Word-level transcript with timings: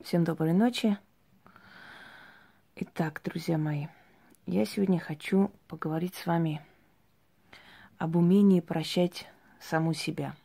Всем 0.00 0.22
доброй 0.22 0.52
ночи. 0.52 0.96
Итак, 2.76 3.20
друзья 3.24 3.58
мои, 3.58 3.88
я 4.46 4.64
сегодня 4.64 5.00
хочу 5.00 5.50
поговорить 5.66 6.14
с 6.14 6.24
вами 6.24 6.64
об 7.98 8.14
умении 8.14 8.60
прощать 8.60 9.26
саму 9.60 9.94
себя 9.94 10.36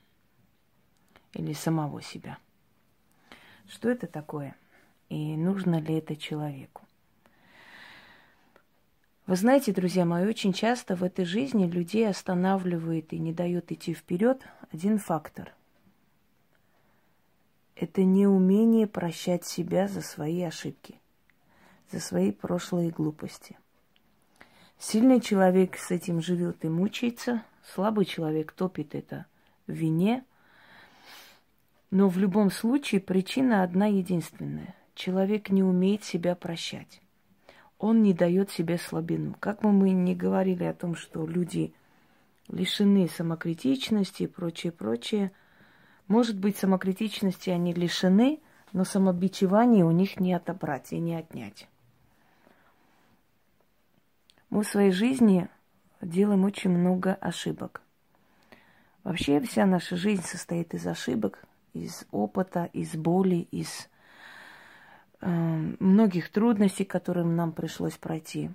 или 1.33 1.53
самого 1.53 2.01
себя. 2.01 2.39
Что 3.67 3.91
это 3.91 4.07
такое 4.07 4.55
и 5.09 5.37
нужно 5.37 5.79
ли 5.79 5.99
это 5.99 6.15
человеку? 6.15 6.81
Вы 9.27 9.35
знаете, 9.35 9.71
друзья 9.71 10.03
мои, 10.03 10.25
очень 10.25 10.51
часто 10.51 10.95
в 10.95 11.03
этой 11.03 11.25
жизни 11.25 11.67
людей 11.67 12.09
останавливает 12.09 13.13
и 13.13 13.19
не 13.19 13.31
дает 13.31 13.71
идти 13.71 13.93
вперед 13.93 14.45
один 14.71 14.97
фактор– 14.97 15.53
это 17.83 18.03
неумение 18.03 18.87
прощать 18.87 19.45
себя 19.45 19.87
за 19.87 20.01
свои 20.01 20.41
ошибки, 20.41 20.99
за 21.91 21.99
свои 21.99 22.31
прошлые 22.31 22.89
глупости. 22.91 23.57
Сильный 24.79 25.19
человек 25.19 25.77
с 25.77 25.91
этим 25.91 26.21
живет 26.21 26.63
и 26.63 26.69
мучается, 26.69 27.43
слабый 27.73 28.05
человек 28.05 28.53
топит 28.53 28.95
это 28.95 29.25
в 29.67 29.73
вине. 29.73 30.23
Но 31.91 32.07
в 32.07 32.17
любом 32.17 32.49
случае 32.51 33.01
причина 33.01 33.63
одна 33.63 33.87
единственная. 33.87 34.75
Человек 34.95 35.49
не 35.49 35.61
умеет 35.61 36.03
себя 36.03 36.35
прощать. 36.35 37.01
Он 37.77 38.01
не 38.01 38.13
дает 38.13 38.49
себе 38.49 38.77
слабину. 38.77 39.35
Как 39.39 39.61
бы 39.61 39.71
мы 39.71 39.91
ни 39.91 40.13
говорили 40.13 40.63
о 40.63 40.73
том, 40.73 40.95
что 40.95 41.27
люди 41.27 41.73
лишены 42.47 43.09
самокритичности 43.09 44.23
и 44.23 44.27
прочее, 44.27 44.71
прочее– 44.71 45.33
может 46.07 46.37
быть, 46.37 46.57
самокритичности 46.57 47.49
они 47.49 47.73
лишены, 47.73 48.39
но 48.71 48.83
самобичевание 48.83 49.85
у 49.85 49.91
них 49.91 50.19
не 50.19 50.33
отобрать 50.33 50.91
и 50.91 50.99
не 50.99 51.15
отнять. 51.15 51.67
Мы 54.49 54.63
в 54.63 54.67
своей 54.67 54.91
жизни 54.91 55.47
делаем 56.01 56.43
очень 56.43 56.69
много 56.69 57.13
ошибок. 57.13 57.81
Вообще 59.03 59.41
вся 59.41 59.65
наша 59.65 59.95
жизнь 59.95 60.23
состоит 60.23 60.73
из 60.73 60.85
ошибок, 60.87 61.43
из 61.73 62.05
опыта, 62.11 62.69
из 62.71 62.95
боли, 62.95 63.47
из 63.51 63.89
э, 65.21 65.27
многих 65.27 66.31
трудностей, 66.31 66.85
которым 66.85 67.35
нам 67.35 67.51
пришлось 67.51 67.97
пройти. 67.97 68.51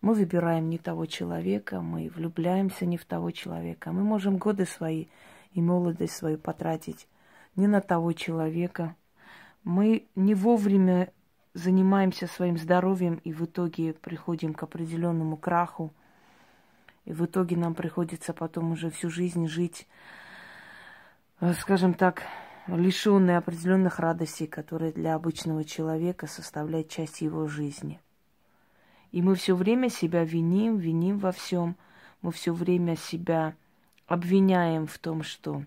Мы 0.00 0.14
выбираем 0.14 0.70
не 0.70 0.78
того 0.78 1.06
человека, 1.06 1.80
мы 1.80 2.08
влюбляемся 2.14 2.86
не 2.86 2.96
в 2.96 3.04
того 3.04 3.30
человека. 3.30 3.92
Мы 3.92 4.04
можем 4.04 4.36
годы 4.36 4.64
свои 4.64 5.06
и 5.52 5.60
молодость 5.60 6.14
свою 6.14 6.38
потратить 6.38 7.08
не 7.56 7.66
на 7.66 7.80
того 7.80 8.12
человека. 8.12 8.94
Мы 9.64 10.06
не 10.14 10.34
вовремя 10.34 11.12
занимаемся 11.54 12.26
своим 12.26 12.56
здоровьем 12.56 13.16
и 13.24 13.32
в 13.32 13.44
итоге 13.44 13.92
приходим 13.92 14.54
к 14.54 14.62
определенному 14.62 15.36
краху. 15.36 15.92
И 17.04 17.12
в 17.12 17.24
итоге 17.24 17.56
нам 17.56 17.74
приходится 17.74 18.32
потом 18.32 18.72
уже 18.72 18.90
всю 18.90 19.10
жизнь 19.10 19.46
жить, 19.48 19.88
э, 21.40 21.52
скажем 21.54 21.94
так, 21.94 22.22
лишенные 22.66 23.38
определенных 23.38 23.98
радостей, 23.98 24.46
которые 24.46 24.92
для 24.92 25.14
обычного 25.14 25.64
человека 25.64 26.26
составляют 26.26 26.88
часть 26.88 27.22
его 27.22 27.46
жизни. 27.46 28.00
И 29.10 29.22
мы 29.22 29.34
все 29.34 29.56
время 29.56 29.88
себя 29.88 30.22
виним, 30.24 30.76
виним 30.76 31.18
во 31.18 31.32
всем. 31.32 31.76
Мы 32.20 32.30
все 32.30 32.52
время 32.52 32.96
себя 32.96 33.54
обвиняем 34.08 34.86
в 34.86 34.98
том, 34.98 35.22
что 35.22 35.62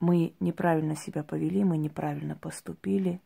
мы 0.00 0.32
неправильно 0.40 0.96
себя 0.96 1.22
повели, 1.22 1.62
мы 1.62 1.76
неправильно 1.76 2.34
поступили. 2.34 3.20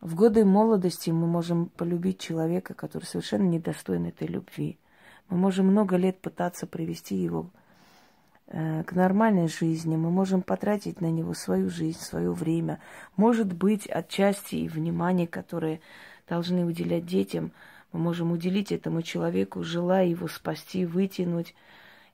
В 0.00 0.14
годы 0.14 0.44
молодости 0.44 1.10
мы 1.10 1.26
можем 1.26 1.66
полюбить 1.66 2.20
человека, 2.20 2.74
который 2.74 3.04
совершенно 3.04 3.48
недостоин 3.48 4.06
этой 4.06 4.28
любви. 4.28 4.78
Мы 5.28 5.38
можем 5.38 5.66
много 5.68 5.96
лет 5.96 6.20
пытаться 6.20 6.66
привести 6.66 7.16
его 7.16 7.48
э, 8.48 8.82
к 8.84 8.92
нормальной 8.92 9.48
жизни, 9.48 9.96
мы 9.96 10.10
можем 10.10 10.42
потратить 10.42 11.00
на 11.00 11.10
него 11.10 11.32
свою 11.32 11.70
жизнь, 11.70 12.00
свое 12.00 12.32
время. 12.32 12.80
Может 13.16 13.52
быть, 13.52 13.86
отчасти 13.86 14.56
и 14.56 14.68
внимание, 14.68 15.26
которое 15.26 15.80
должны 16.28 16.66
уделять 16.66 17.06
детям, 17.06 17.52
мы 17.92 18.00
можем 18.00 18.32
уделить 18.32 18.72
этому 18.72 19.02
человеку, 19.02 19.62
желая 19.62 20.06
его 20.06 20.26
спасти, 20.28 20.84
вытянуть, 20.84 21.54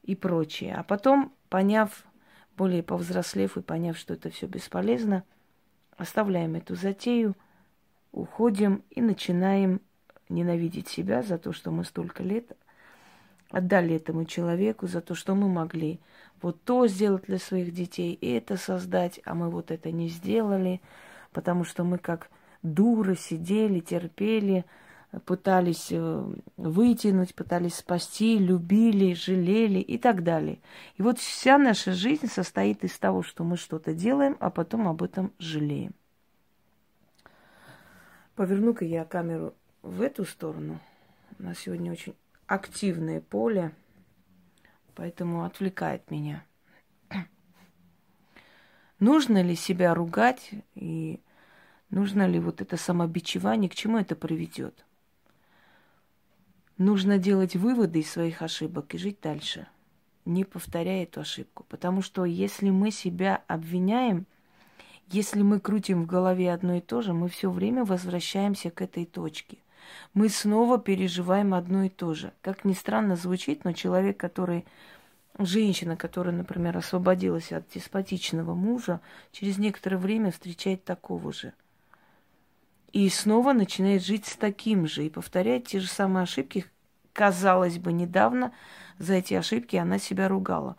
и 0.08 0.16
прочее. 0.16 0.74
А 0.74 0.82
потом, 0.82 1.32
поняв, 1.50 2.04
более 2.56 2.82
повзрослев 2.82 3.56
и 3.56 3.62
поняв, 3.62 3.96
что 3.96 4.14
это 4.14 4.30
все 4.30 4.46
бесполезно, 4.46 5.22
оставляем 5.96 6.54
эту 6.54 6.74
затею, 6.74 7.36
уходим 8.10 8.82
и 8.91 9.02
начинаем 9.02 9.82
ненавидеть 10.30 10.88
себя 10.88 11.22
за 11.22 11.36
то, 11.36 11.52
что 11.52 11.70
мы 11.70 11.84
столько 11.84 12.22
лет 12.22 12.56
отдали 13.50 13.97
этому 13.97 14.24
человеку, 14.24 14.86
за 14.86 15.02
то, 15.02 15.14
что 15.14 15.34
мы 15.34 15.48
могли 15.48 16.00
вот 16.41 16.62
то 16.64 16.86
сделать 16.86 17.24
для 17.24 17.38
своих 17.38 17.72
детей, 17.72 18.14
и 18.14 18.30
это 18.32 18.56
создать, 18.56 19.20
а 19.24 19.34
мы 19.34 19.50
вот 19.50 19.70
это 19.70 19.91
не 19.91 20.08
сделали, 20.08 20.80
потому 21.32 21.64
что 21.64 21.84
мы 21.84 21.98
как 21.98 22.30
дуры 22.62 23.14
сидели, 23.14 23.80
терпели, 23.80 24.64
пытались 25.24 25.88
э, 25.91 26.24
вытянуть, 26.56 27.34
пытались 27.34 27.76
спасти, 27.76 28.38
любили, 28.38 29.14
жалели 29.14 29.78
и 29.78 29.96
так 29.96 30.22
далее. 30.22 30.58
И 30.96 31.02
вот 31.02 31.19
вся 31.19 31.56
наша 31.56 31.92
жизнь 31.92 32.26
состоит 32.26 32.84
из 32.84 32.98
того, 32.98 33.22
что 33.22 33.42
мы 33.44 33.56
что-то 33.56 33.94
делаем, 33.94 34.36
а 34.41 34.50
потом 34.50 34.86
об 34.86 35.02
этом 35.02 35.32
жалеем. 35.38 35.94
Поверну-ка 38.34 38.84
я 38.84 39.04
камеру 39.04 39.54
в 39.82 40.02
эту 40.02 40.24
сторону. 40.24 40.78
У 41.38 41.42
нас 41.42 41.58
сегодня 41.58 41.91
очень 41.91 42.14
активное 42.47 43.20
поле, 43.20 43.72
поэтому 44.94 45.44
отвлекает 45.44 46.10
меня. 46.10 46.44
Нужно 49.00 49.42
ли 49.42 49.56
себя 49.56 49.94
ругать 49.94 50.50
и 50.74 51.20
нужно 51.91 52.26
ли 52.26 52.38
вот 52.38 52.60
это 52.60 52.76
самобичевание, 52.76 53.70
к 53.70 53.74
чему 53.74 53.98
это 53.98 54.14
приведет? 54.14 54.84
Нужно 56.78 57.19
делать 57.19 57.56
выводы 57.56 57.99
из 57.99 58.11
своих 58.11 58.41
ошибок 58.41 58.94
и 58.94 58.99
жить 58.99 59.19
дальше, 59.21 59.66
не 60.25 60.44
повторяя 60.44 61.03
эту 61.03 61.21
ошибку. 61.21 61.66
Потому 61.69 62.03
что 62.03 62.25
если 62.25 62.71
мы 62.71 62.93
себя 62.93 63.43
обвиняем, 63.49 64.27
если 65.09 65.43
мы 65.43 65.59
крутим 65.59 66.05
в 66.05 66.06
голове 66.06 66.53
одно 66.53 66.77
и 66.77 66.81
то 66.81 67.03
же, 67.03 67.12
мы 67.12 67.28
все 67.28 67.50
время 67.50 67.84
возвращаемся 67.84 68.71
к 68.71 68.81
этой 68.81 69.06
точке. 69.06 69.59
Мы 70.15 70.28
снова 70.28 70.78
переживаем 70.78 71.53
одно 71.53 71.83
и 71.83 71.89
то 71.89 72.15
же. 72.15 72.33
Как 72.43 72.65
ни 72.65 72.75
странно 72.75 73.16
звучит, 73.16 73.65
но 73.65 73.72
человек, 73.72 74.16
который 74.16 74.65
женщина, 75.37 75.97
которая, 75.97 76.34
например, 76.34 76.77
освободилась 76.77 77.50
от 77.50 77.69
деспотичного 77.71 78.55
мужа, 78.55 79.00
через 79.33 79.59
некоторое 79.59 79.97
время 79.97 80.31
встречает 80.31 80.84
такого 80.84 81.33
же– 81.33 81.55
и 82.93 83.09
снова 83.10 83.53
начинает 83.53 84.03
жить 84.03 84.26
с 84.26 84.37
таким 84.37 84.87
же 84.87 85.06
и 85.06 85.10
повторяет 85.10 85.66
те 85.66 85.81
же 85.81 85.88
самые 85.88 86.22
ошибки. 86.22 86.65
Казалось 87.12 87.78
бы, 87.78 87.93
недавно 87.93 88.53
за 88.99 89.15
эти 89.15 89.34
ошибки 89.34 89.76
она 89.76 89.99
себя 89.99 90.28
ругала. 90.28 90.76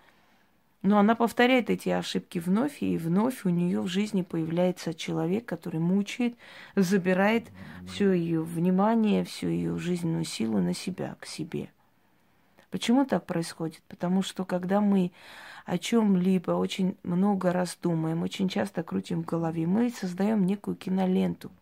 Но 0.81 0.97
она 0.97 1.13
повторяет 1.13 1.69
эти 1.69 1.89
ошибки 1.89 2.39
вновь, 2.39 2.81
и 2.81 2.97
вновь 2.97 3.45
у 3.45 3.49
нее 3.49 3.81
в 3.81 3.87
жизни 3.87 4.21
появляется 4.21 4.93
человек, 4.93 5.45
который 5.45 5.81
мучает, 5.81 6.35
забирает 6.75 7.51
все 7.85 8.13
ее 8.13 8.41
внимание, 8.41 9.25
всю 9.25 9.49
ее 9.49 9.77
жизненную 9.77 10.23
силу 10.23 10.59
на 10.59 10.73
себя, 10.73 11.17
к 11.19 11.25
себе. 11.25 11.69
Почему 12.71 13.05
так 13.05 13.25
происходит? 13.25 13.81
Потому 13.89 14.21
что 14.21 14.45
когда 14.45 14.79
мы 14.79 15.11
о 15.65 15.77
чем-либо 15.77 16.51
очень 16.51 16.95
много 17.03 17.51
раз 17.51 17.77
думаем, 17.81 18.21
очень 18.23 18.47
часто 18.47 18.81
крутим 18.81 19.23
в 19.23 19.25
голове, 19.25 19.67
мы 19.67 19.89
создаем 19.89 20.45
некую 20.45 20.77
киноленту– 20.77 21.51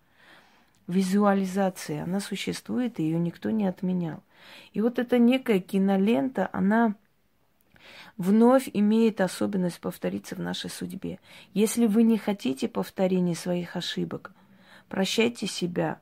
визуализация, 0.88 2.04
она 2.04 2.20
существует, 2.20 3.00
и 3.00 3.04
ее 3.04 3.20
никто 3.20 3.50
не 3.50 3.68
отменял. 3.68 4.24
И 4.74 4.82
вот 4.82 5.00
эта 5.00 5.18
некая 5.18 5.60
кинолента, 5.60 6.50
она 6.54 6.96
вновь 8.18 8.70
имеет 8.74 9.22
особенность 9.22 9.80
повториться 9.80 10.36
в 10.36 10.40
нашей 10.40 10.70
судьбе. 10.70 11.20
Если 11.54 11.86
вы 11.86 12.04
не 12.04 12.18
хотите 12.18 12.68
повторения 12.68 13.36
своих 13.36 13.76
ошибок, 13.76 14.32
прощайте 14.90 15.48
себя, 15.48 16.00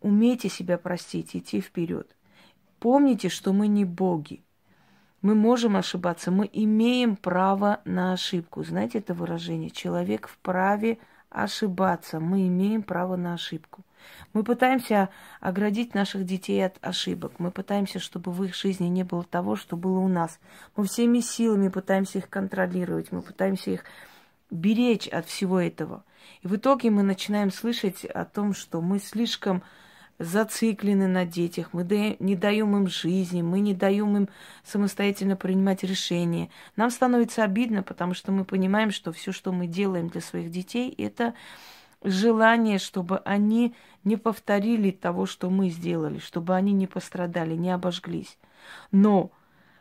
умейте 0.00 0.48
себя 0.48 0.78
простить, 0.78 1.34
идти 1.34 1.60
вперед. 1.60 2.14
Помните, 2.78 3.28
что 3.28 3.52
мы 3.52 3.66
не 3.66 3.84
боги. 3.84 4.42
Мы 5.22 5.34
можем 5.34 5.76
ошибаться, 5.76 6.30
мы 6.30 6.50
имеем 6.52 7.16
право 7.16 7.80
на 7.86 8.12
ошибку. 8.12 8.62
Знаете 8.62 8.98
это 8.98 9.14
выражение? 9.14 9.70
Человек 9.70 10.28
вправе 10.28 10.98
ошибаться. 11.34 12.20
Мы 12.20 12.46
имеем 12.46 12.82
право 12.82 13.16
на 13.16 13.34
ошибку. 13.34 13.82
Мы 14.32 14.44
пытаемся 14.44 15.08
оградить 15.40 15.94
наших 15.94 16.24
детей 16.24 16.64
от 16.64 16.76
ошибок. 16.80 17.34
Мы 17.38 17.50
пытаемся, 17.50 17.98
чтобы 17.98 18.32
в 18.32 18.44
их 18.44 18.54
жизни 18.54 18.86
не 18.86 19.02
было 19.02 19.24
того, 19.24 19.56
что 19.56 19.76
было 19.76 19.98
у 19.98 20.08
нас. 20.08 20.38
Мы 20.76 20.84
всеми 20.84 21.20
силами 21.20 21.68
пытаемся 21.68 22.18
их 22.18 22.28
контролировать. 22.28 23.12
Мы 23.12 23.22
пытаемся 23.22 23.70
их 23.70 23.84
беречь 24.50 25.08
от 25.08 25.26
всего 25.26 25.60
этого. 25.60 26.04
И 26.42 26.48
в 26.48 26.56
итоге 26.56 26.90
мы 26.90 27.02
начинаем 27.02 27.50
слышать 27.50 28.04
о 28.04 28.24
том, 28.24 28.54
что 28.54 28.80
мы 28.80 28.98
слишком 28.98 29.62
зациклены 30.18 31.08
на 31.08 31.24
детях, 31.24 31.70
мы 31.72 32.16
не 32.18 32.36
даем 32.36 32.76
им 32.76 32.86
жизни, 32.88 33.42
мы 33.42 33.60
не 33.60 33.74
даем 33.74 34.16
им 34.16 34.28
самостоятельно 34.64 35.36
принимать 35.36 35.82
решения. 35.82 36.50
Нам 36.76 36.90
становится 36.90 37.42
обидно, 37.44 37.82
потому 37.82 38.14
что 38.14 38.32
мы 38.32 38.44
понимаем, 38.44 38.90
что 38.90 39.12
все, 39.12 39.32
что 39.32 39.52
мы 39.52 39.66
делаем 39.66 40.08
для 40.08 40.20
своих 40.20 40.50
детей, 40.50 40.94
это 40.96 41.34
желание, 42.02 42.78
чтобы 42.78 43.18
они 43.18 43.74
не 44.04 44.16
повторили 44.16 44.90
того, 44.90 45.26
что 45.26 45.50
мы 45.50 45.70
сделали, 45.70 46.18
чтобы 46.18 46.54
они 46.54 46.72
не 46.72 46.86
пострадали, 46.86 47.54
не 47.54 47.70
обожглись. 47.70 48.38
Но 48.92 49.30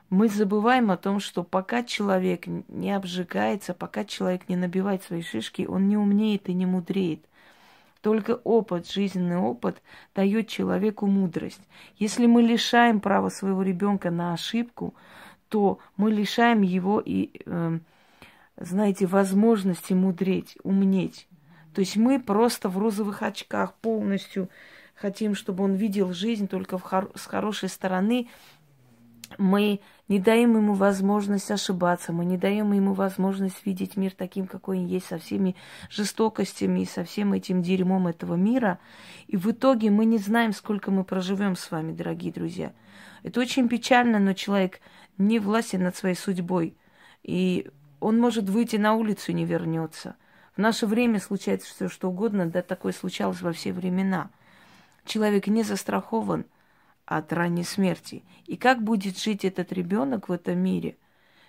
мы 0.10 0.30
забываем 0.30 0.92
о 0.92 0.98
том, 0.98 1.20
что 1.20 1.44
пока 1.44 1.84
человек 1.84 2.48
не 2.48 2.92
обжигается, 2.92 3.74
пока 3.74 4.06
человек 4.06 4.48
не 4.48 4.56
набивает 4.56 5.04
свои 5.04 5.22
шишки, 5.22 5.66
он 5.68 5.88
не 5.88 5.98
умнеет 5.98 6.50
и 6.50 6.54
не 6.54 6.66
мудреет. 6.66 7.26
Только 8.04 8.32
опыт, 8.44 8.92
жизненный 8.92 9.38
опыт 9.38 9.82
дает 10.14 10.50
человеку 10.50 11.08
мудрость. 11.08 11.62
Если 11.96 12.26
мы 12.26 12.42
лишаем 12.42 13.00
права 13.00 13.30
своего 13.30 13.62
ребенка 13.62 14.12
на 14.12 14.34
ошибку, 14.34 14.94
то 15.48 15.80
мы 15.96 16.12
лишаем 16.12 16.64
его 16.64 17.00
и, 17.00 17.32
э, 17.46 17.80
знаете, 18.58 19.06
возможности 19.06 19.94
мудреть, 19.94 20.58
умнеть. 20.64 21.30
То 21.74 21.80
есть 21.80 21.96
мы 21.96 22.20
просто 22.20 22.68
в 22.68 22.78
розовых 22.78 23.24
очках 23.24 23.74
полностью 23.76 24.50
хотим, 24.96 25.34
чтобы 25.34 25.64
он 25.64 25.76
видел 25.76 26.12
жизнь 26.12 26.50
только 26.50 26.78
в 26.78 26.82
хор- 26.82 27.12
с 27.16 27.26
хорошей 27.26 27.70
стороны. 27.70 28.28
Мы 29.38 29.80
не 30.08 30.20
даем 30.20 30.56
ему 30.56 30.74
возможность 30.74 31.50
ошибаться, 31.52 32.12
мы 32.12 32.26
не 32.26 32.38
даем 32.38 32.72
ему 32.74 32.94
возможность 32.94 33.66
видеть 33.66 33.98
мир 33.98 34.14
таким, 34.16 34.48
какой 34.48 34.80
он 34.80 34.86
есть, 34.86 35.08
со 35.08 35.18
всеми 35.18 35.56
жестокостями 35.90 36.82
и 36.82 36.86
со 36.86 37.04
всем 37.04 37.34
этим 37.34 37.62
дерьмом 37.62 38.08
этого 38.08 38.36
мира. 38.36 38.80
И 39.28 39.38
в 39.38 39.50
итоге 39.52 39.90
мы 39.90 40.06
не 40.06 40.18
знаем, 40.18 40.54
сколько 40.54 40.92
мы 40.92 41.04
проживем 41.04 41.56
с 41.56 41.72
вами, 41.72 41.94
дорогие 41.94 42.32
друзья. 42.32 42.74
Это 43.24 43.40
очень 43.40 43.70
печально, 43.70 44.20
но 44.20 44.34
человек 44.34 44.80
не 45.18 45.40
властен 45.40 45.84
над 45.84 45.96
своей 45.96 46.16
судьбой. 46.16 46.76
И 47.24 47.70
он 48.00 48.20
может 48.20 48.50
выйти 48.50 48.76
на 48.76 48.94
улицу 48.94 49.32
и 49.32 49.36
не 49.36 49.46
вернется. 49.46 50.16
В 50.56 50.60
наше 50.60 50.86
время 50.86 51.20
случается 51.20 51.74
все, 51.74 51.90
что 51.90 52.10
угодно, 52.10 52.46
да 52.46 52.62
такое 52.62 52.92
случалось 52.92 53.42
во 53.42 53.54
все 53.54 53.72
времена. 53.74 54.30
Человек 55.06 55.48
не 55.48 55.64
застрахован– 55.64 56.46
от 57.18 57.32
ранней 57.34 57.64
смерти. 57.64 58.24
И 58.46 58.58
как 58.58 58.84
будет 58.84 59.18
жить 59.18 59.46
этот 59.46 59.72
ребенок 59.72 60.30
в 60.30 60.32
этом 60.32 60.60
мире, 60.60 60.98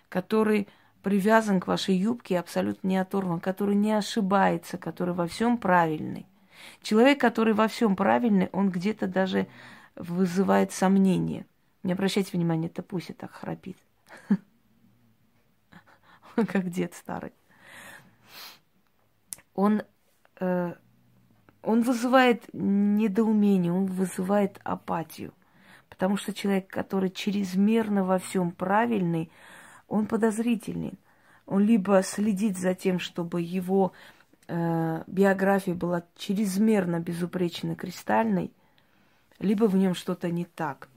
который 0.08 0.68
привязан 1.02 1.60
к 1.60 1.66
вашей 1.66 1.94
юбке, 1.96 2.38
абсолютно 2.38 2.88
не 2.88 2.96
оторван, 2.96 3.40
который 3.40 3.74
не 3.74 3.92
ошибается, 3.92 4.78
который 4.78 5.14
во 5.14 5.26
всем 5.26 5.58
правильный. 5.58 6.26
Человек, 6.82 7.20
который 7.20 7.54
во 7.54 7.68
всем 7.68 7.94
правильный, 7.96 8.48
он 8.52 8.70
где-то 8.70 9.06
даже 9.06 9.46
вызывает 9.96 10.72
сомнения. 10.72 11.46
Не 11.82 11.92
обращайте 11.92 12.36
внимания, 12.36 12.68
это 12.68 12.82
Пуся 12.82 13.12
так 13.12 13.32
храпит. 13.32 13.76
Как 16.34 16.70
дед 16.70 16.94
старый. 16.94 17.32
Он 19.54 19.82
э, 20.40 20.74
он 21.64 21.82
вызывает 21.82 22.44
недоумение, 22.52 23.72
он 23.72 23.86
вызывает 23.86 24.60
апатию. 24.64 25.32
Потому 25.94 26.16
что 26.16 26.34
человек, 26.34 26.66
который 26.66 27.08
чрезмерно 27.08 28.02
во 28.04 28.18
всем 28.18 28.50
правильный, 28.50 29.30
он 29.86 30.06
подозрительный. 30.06 30.98
Он 31.46 31.62
либо 31.62 32.02
следит 32.02 32.58
за 32.58 32.74
тем, 32.74 32.98
чтобы 32.98 33.40
его 33.40 33.92
э, 34.48 35.04
биография 35.06 35.74
была 35.74 36.02
чрезмерно 36.16 36.98
безупречно 36.98 37.76
кристальной, 37.76 38.50
либо 39.38 39.66
в 39.66 39.76
нем 39.76 39.94
что-то 39.94 40.30
не 40.30 40.46
так. 40.46 40.88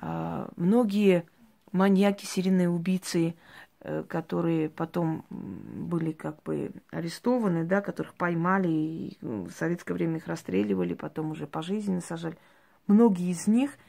Э, 0.00 0.48
многие 0.56 1.26
маньяки, 1.72 2.24
серийные 2.24 2.70
убийцы, 2.70 3.34
э, 3.80 4.02
которые 4.08 4.70
потом 4.70 5.26
были 5.28 6.12
как 6.12 6.42
бы 6.42 6.72
арестованы, 6.90 7.64
да, 7.64 7.82
которых 7.82 8.14
поймали, 8.14 8.68
и 8.68 9.18
в 9.20 9.50
советское 9.50 9.92
время 9.92 10.16
их 10.16 10.26
расстреливали, 10.26 10.94
потом 10.94 11.32
уже 11.32 11.46
пожизненно 11.46 12.00
сажали. 12.00 12.38
Многие 12.86 13.30
из 13.30 13.46
них– 13.46 13.72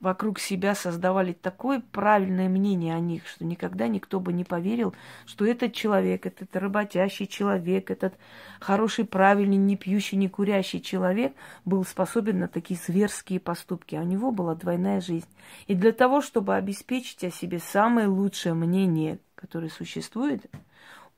вокруг 0.00 0.38
себя 0.38 0.74
создавали 0.74 1.32
такое 1.32 1.82
правильное 1.92 2.48
мнение 2.48 2.94
о 2.94 3.00
них, 3.00 3.26
что 3.26 3.44
никогда 3.44 3.86
никто 3.86 4.18
бы 4.18 4.32
не 4.32 4.44
поверил, 4.44 4.94
что 5.26 5.44
этот 5.44 5.74
человек, 5.74 6.24
этот 6.24 6.56
работящий 6.56 7.26
человек, 7.26 7.90
этот 7.90 8.14
хороший, 8.60 9.04
правильный, 9.04 9.58
не 9.58 9.76
пьющий, 9.76 10.16
не 10.16 10.28
курящий 10.28 10.80
человек 10.80 11.34
был 11.66 11.84
способен 11.84 12.38
на 12.38 12.48
такие 12.48 12.80
зверские 12.80 13.40
поступки. 13.40 13.94
А 13.94 14.00
у 14.00 14.04
него 14.04 14.30
была 14.30 14.54
двойная 14.54 15.00
жизнь. 15.00 15.28
И 15.66 15.74
для 15.74 15.92
того, 15.92 16.22
чтобы 16.22 16.56
обеспечить 16.56 17.22
о 17.24 17.30
себе 17.30 17.58
самое 17.58 18.06
лучшее 18.06 18.54
мнение, 18.54 19.18
которое 19.34 19.68
существует, 19.68 20.46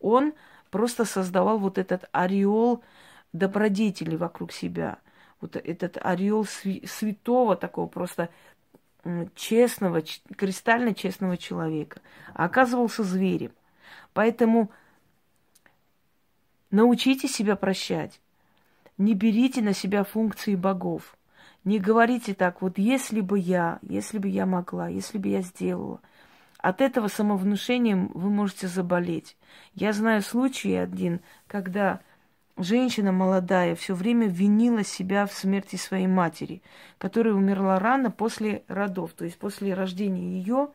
он 0.00 0.35
просто 0.70 1.05
создавал 1.05 1.58
вот 1.58 1.78
этот 1.78 2.08
ореол 2.11 2.82
добродетели 3.32 4.17
вокруг 4.17 4.52
себя. 4.52 4.99
Вот 5.40 5.56
этот 5.56 5.99
ореол 6.00 6.44
святого 6.44 7.56
такого 7.56 7.87
просто 7.87 8.28
честного, 9.34 10.02
кристально 10.37 10.94
честного 10.94 11.37
человека, 11.37 12.00
а 12.34 12.44
оказывался 12.44 13.02
зверем. 13.02 13.52
Поэтому 14.12 14.70
научите 16.70 17.28
себя 17.28 17.56
прощать. 17.56 18.20
Не 18.99 19.14
берите 19.14 19.62
на 19.62 19.72
себя 19.72 20.04
функции 20.04 20.54
богов. 20.54 21.16
Не 21.64 21.78
говорите 21.78 22.34
так, 22.34 22.60
вот 22.60 22.78
если 22.78 23.20
бы 23.20 23.38
я, 23.38 23.78
если 23.82 24.19
бы 24.19 24.28
я 24.28 24.46
могла, 24.46 24.88
если 24.88 25.19
бы 25.19 25.28
я 25.28 25.43
сделала. 25.43 26.00
От 26.58 26.81
этого 26.81 27.08
самовнушением 27.08 28.08
вы 28.14 28.31
можете 28.31 28.69
заболеть. 28.69 29.37
Я 29.75 29.93
знаю 29.93 30.22
случай 30.22 30.75
один, 30.75 31.20
когда 31.46 32.00
женщина 32.56 33.12
молодая 33.12 33.75
все 33.75 33.94
время 33.94 34.26
винила 34.26 34.84
себя 34.84 35.26
в 35.26 35.32
смерти 35.32 35.76
своей 35.76 36.06
матери, 36.06 36.62
которая 36.99 37.34
умерла 37.34 37.78
рано 37.78 38.10
после 38.10 38.64
родов, 38.69 39.12
то 39.12 39.25
есть 39.25 39.38
после 39.38 39.75
рождения 39.75 40.38
ее. 40.38 40.69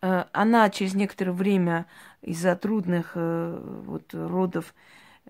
Э, 0.00 0.24
она 0.32 0.68
через 0.70 0.94
некоторое 0.94 1.32
время 1.32 1.86
из-за 2.20 2.56
трудных 2.56 3.12
э, 3.14 3.82
вот, 3.86 4.12
родов 4.14 4.74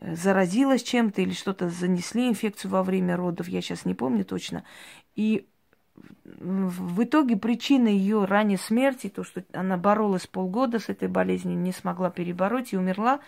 э, 0.00 0.14
заразилась 0.14 0.82
чем-то 0.82 1.22
или 1.22 1.32
что-то 1.32 1.68
занесли 1.68 2.28
инфекцию 2.28 2.70
во 2.70 2.82
время 2.82 3.16
родов, 3.16 3.48
я 3.48 3.60
сейчас 3.60 3.84
не 3.84 3.94
помню 3.94 4.24
точно. 4.24 4.64
И 5.14 5.46
в 6.24 7.02
итоге 7.02 7.36
причина 7.36 7.88
ее 7.88 8.24
ранней 8.24 8.56
смерти, 8.56 9.08
то, 9.08 9.24
что 9.24 9.44
она 9.52 9.76
боролась 9.76 10.26
полгода 10.26 10.78
с 10.78 10.88
этой 10.88 11.08
болезнью, 11.08 11.58
не 11.58 11.72
смогла 11.72 12.10
перебороть 12.10 12.72
и 12.72 12.76
умерла, 12.76 13.20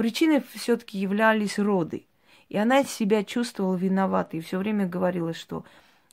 Причиной 0.00 0.42
все-таки 0.54 0.96
являлись 0.96 1.58
роды. 1.58 2.06
И 2.48 2.56
она 2.56 2.84
себя 2.84 3.22
чувствовала 3.22 3.76
виноватой 3.76 4.40
и 4.40 4.42
все 4.42 4.56
время 4.56 4.86
говорила, 4.86 5.34
что 5.34 5.66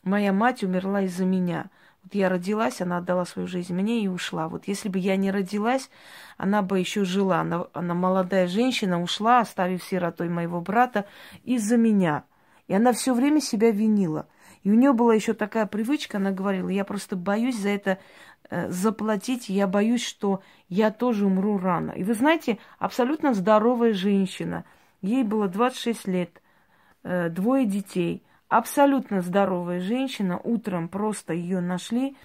моя 0.04 0.34
мать 0.34 0.62
умерла 0.62 1.04
из-за 1.04 1.24
меня. 1.24 1.70
Вот 2.04 2.14
я 2.14 2.28
родилась, 2.28 2.82
она 2.82 2.98
отдала 2.98 3.24
свою 3.24 3.48
жизнь 3.48 3.74
мне 3.74 4.04
и 4.04 4.10
ушла. 4.10 4.50
Вот 4.50 4.68
если 4.68 4.90
бы 4.90 5.00
я 5.00 5.16
не 5.16 5.32
родилась, 5.32 5.90
она 6.36 6.62
бы 6.64 6.80
еще 6.80 7.06
жила. 7.06 7.40
Она, 7.40 7.68
она 7.72 7.94
молодая 7.94 8.48
женщина 8.48 9.02
ушла, 9.02 9.40
оставив 9.40 9.82
сиротой 9.82 10.28
моего 10.28 10.60
брата 10.60 11.06
из-за 11.46 11.78
меня. 11.78 12.26
И 12.68 12.74
она 12.74 12.92
все 12.92 13.14
время 13.14 13.40
себя 13.40 13.72
винила. 13.72 14.28
И 14.64 14.70
у 14.70 14.74
нее 14.74 14.92
была 14.92 15.14
еще 15.14 15.32
такая 15.32 15.66
привычка, 15.66 16.18
она 16.18 16.32
говорила, 16.32 16.68
я 16.68 16.84
просто 16.84 17.16
боюсь 17.16 17.58
за 17.58 17.70
это 17.70 18.00
заплатить, 18.50 19.50
я 19.50 19.68
боюсь, 19.68 20.06
что 20.06 20.42
я 20.70 20.92
тоже 20.92 21.26
умру 21.26 21.58
рано. 21.58 21.92
И 21.92 22.04
вы 22.04 22.14
знаете, 22.14 22.60
абсолютно 22.80 23.34
здоровая 23.34 23.94
женщина, 23.94 24.66
ей 25.02 25.24
было 25.24 25.48
26 25.48 26.08
лет, 26.08 26.42
э, 27.04 27.30
двое 27.30 27.66
детей, 27.66 28.24
абсолютно 28.48 29.22
здоровая 29.22 29.82
женщина, 29.82 30.40
утром 30.44 30.88
просто 30.88 31.34
ее 31.34 31.60
нашли 31.60 32.16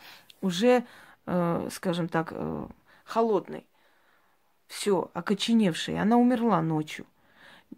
уже, 0.40 0.84
э, 1.26 1.68
скажем 1.70 2.08
так, 2.08 2.32
холодной, 3.04 3.66
все, 4.66 5.10
окоченевшей, 5.14 6.00
она 6.00 6.16
умерла 6.16 6.62
ночью. 6.62 7.04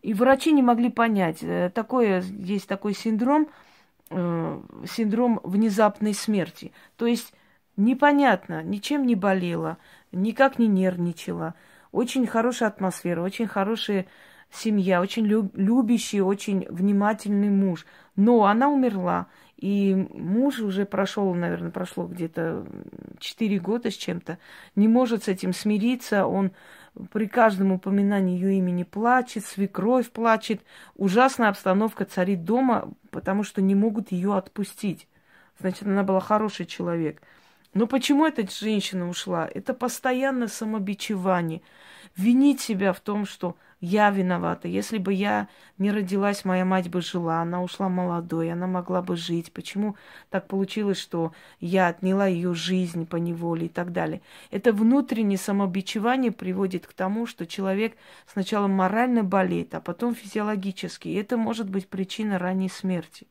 И 0.02 0.12
врачи 0.12 0.52
не 0.52 0.62
могли 0.62 0.90
понять, 0.90 1.44
такое, 1.72 2.20
есть 2.20 2.68
такой 2.68 2.94
синдром, 2.94 3.48
синдром 4.10 5.40
внезапной 5.44 6.14
смерти. 6.14 6.72
То 6.96 7.06
есть 7.06 7.32
Непонятно, 7.76 8.62
ничем 8.62 9.04
не 9.06 9.14
болела, 9.16 9.78
никак 10.12 10.58
не 10.58 10.68
нервничала. 10.68 11.54
Очень 11.90 12.26
хорошая 12.26 12.68
атмосфера, 12.68 13.22
очень 13.22 13.46
хорошая 13.46 14.06
семья, 14.50 15.00
очень 15.00 15.26
любящий, 15.26 16.20
очень 16.20 16.66
внимательный 16.68 17.50
муж. 17.50 17.84
Но 18.14 18.44
она 18.44 18.68
умерла, 18.68 19.26
и 19.56 19.94
муж 20.12 20.60
уже 20.60 20.86
прошел, 20.86 21.34
наверное, 21.34 21.70
прошло 21.70 22.06
где-то 22.06 22.64
4 23.18 23.58
года 23.58 23.90
с 23.90 23.94
чем-то, 23.94 24.38
не 24.76 24.86
может 24.86 25.24
с 25.24 25.28
этим 25.28 25.52
смириться, 25.52 26.26
он 26.26 26.52
при 27.12 27.26
каждом 27.26 27.72
упоминании 27.72 28.38
ее 28.38 28.58
имени 28.58 28.84
плачет, 28.84 29.44
свекровь 29.44 30.10
плачет. 30.10 30.62
Ужасная 30.94 31.48
обстановка 31.48 32.04
царит 32.04 32.44
дома, 32.44 32.92
потому 33.10 33.42
что 33.42 33.60
не 33.60 33.74
могут 33.74 34.12
ее 34.12 34.36
отпустить. 34.36 35.08
Значит, 35.58 35.88
она 35.88 36.04
была 36.04 36.20
хороший 36.20 36.66
человек. 36.66 37.20
Но 37.74 37.88
почему 37.88 38.24
эта 38.24 38.48
женщина 38.48 39.08
ушла? 39.08 39.48
Это 39.52 39.74
постоянное 39.74 40.46
самобичевание. 40.46 41.60
Винить 42.16 42.60
себя 42.60 42.92
в 42.92 43.00
том, 43.00 43.26
что 43.26 43.56
я 43.80 44.10
виновата. 44.10 44.68
Если 44.68 44.98
бы 44.98 45.12
я 45.12 45.48
не 45.76 45.90
родилась, 45.90 46.44
моя 46.44 46.64
мать 46.64 46.88
бы 46.88 47.02
жила, 47.02 47.42
она 47.42 47.62
ушла 47.62 47.88
молодой, 47.88 48.52
она 48.52 48.68
могла 48.68 49.02
бы 49.02 49.16
жить. 49.16 49.52
Почему 49.52 49.96
так 50.30 50.46
получилось, 50.46 50.98
что 50.98 51.32
я 51.58 51.88
отняла 51.88 52.28
ее 52.28 52.54
жизнь 52.54 53.06
по 53.06 53.16
неволе 53.16 53.66
и 53.66 53.68
так 53.68 53.92
далее? 53.92 54.22
Это 54.52 54.72
внутреннее 54.72 55.36
самобичевание 55.36 56.30
приводит 56.30 56.86
к 56.86 56.92
тому, 56.92 57.26
что 57.26 57.44
человек 57.44 57.96
сначала 58.26 58.68
морально 58.68 59.24
болеет, 59.24 59.74
а 59.74 59.80
потом 59.80 60.14
физиологически. 60.14 61.08
И 61.08 61.14
это 61.14 61.36
может 61.36 61.68
быть 61.68 61.88
причина 61.88 62.38
ранней 62.38 62.70
смерти. 62.70 63.26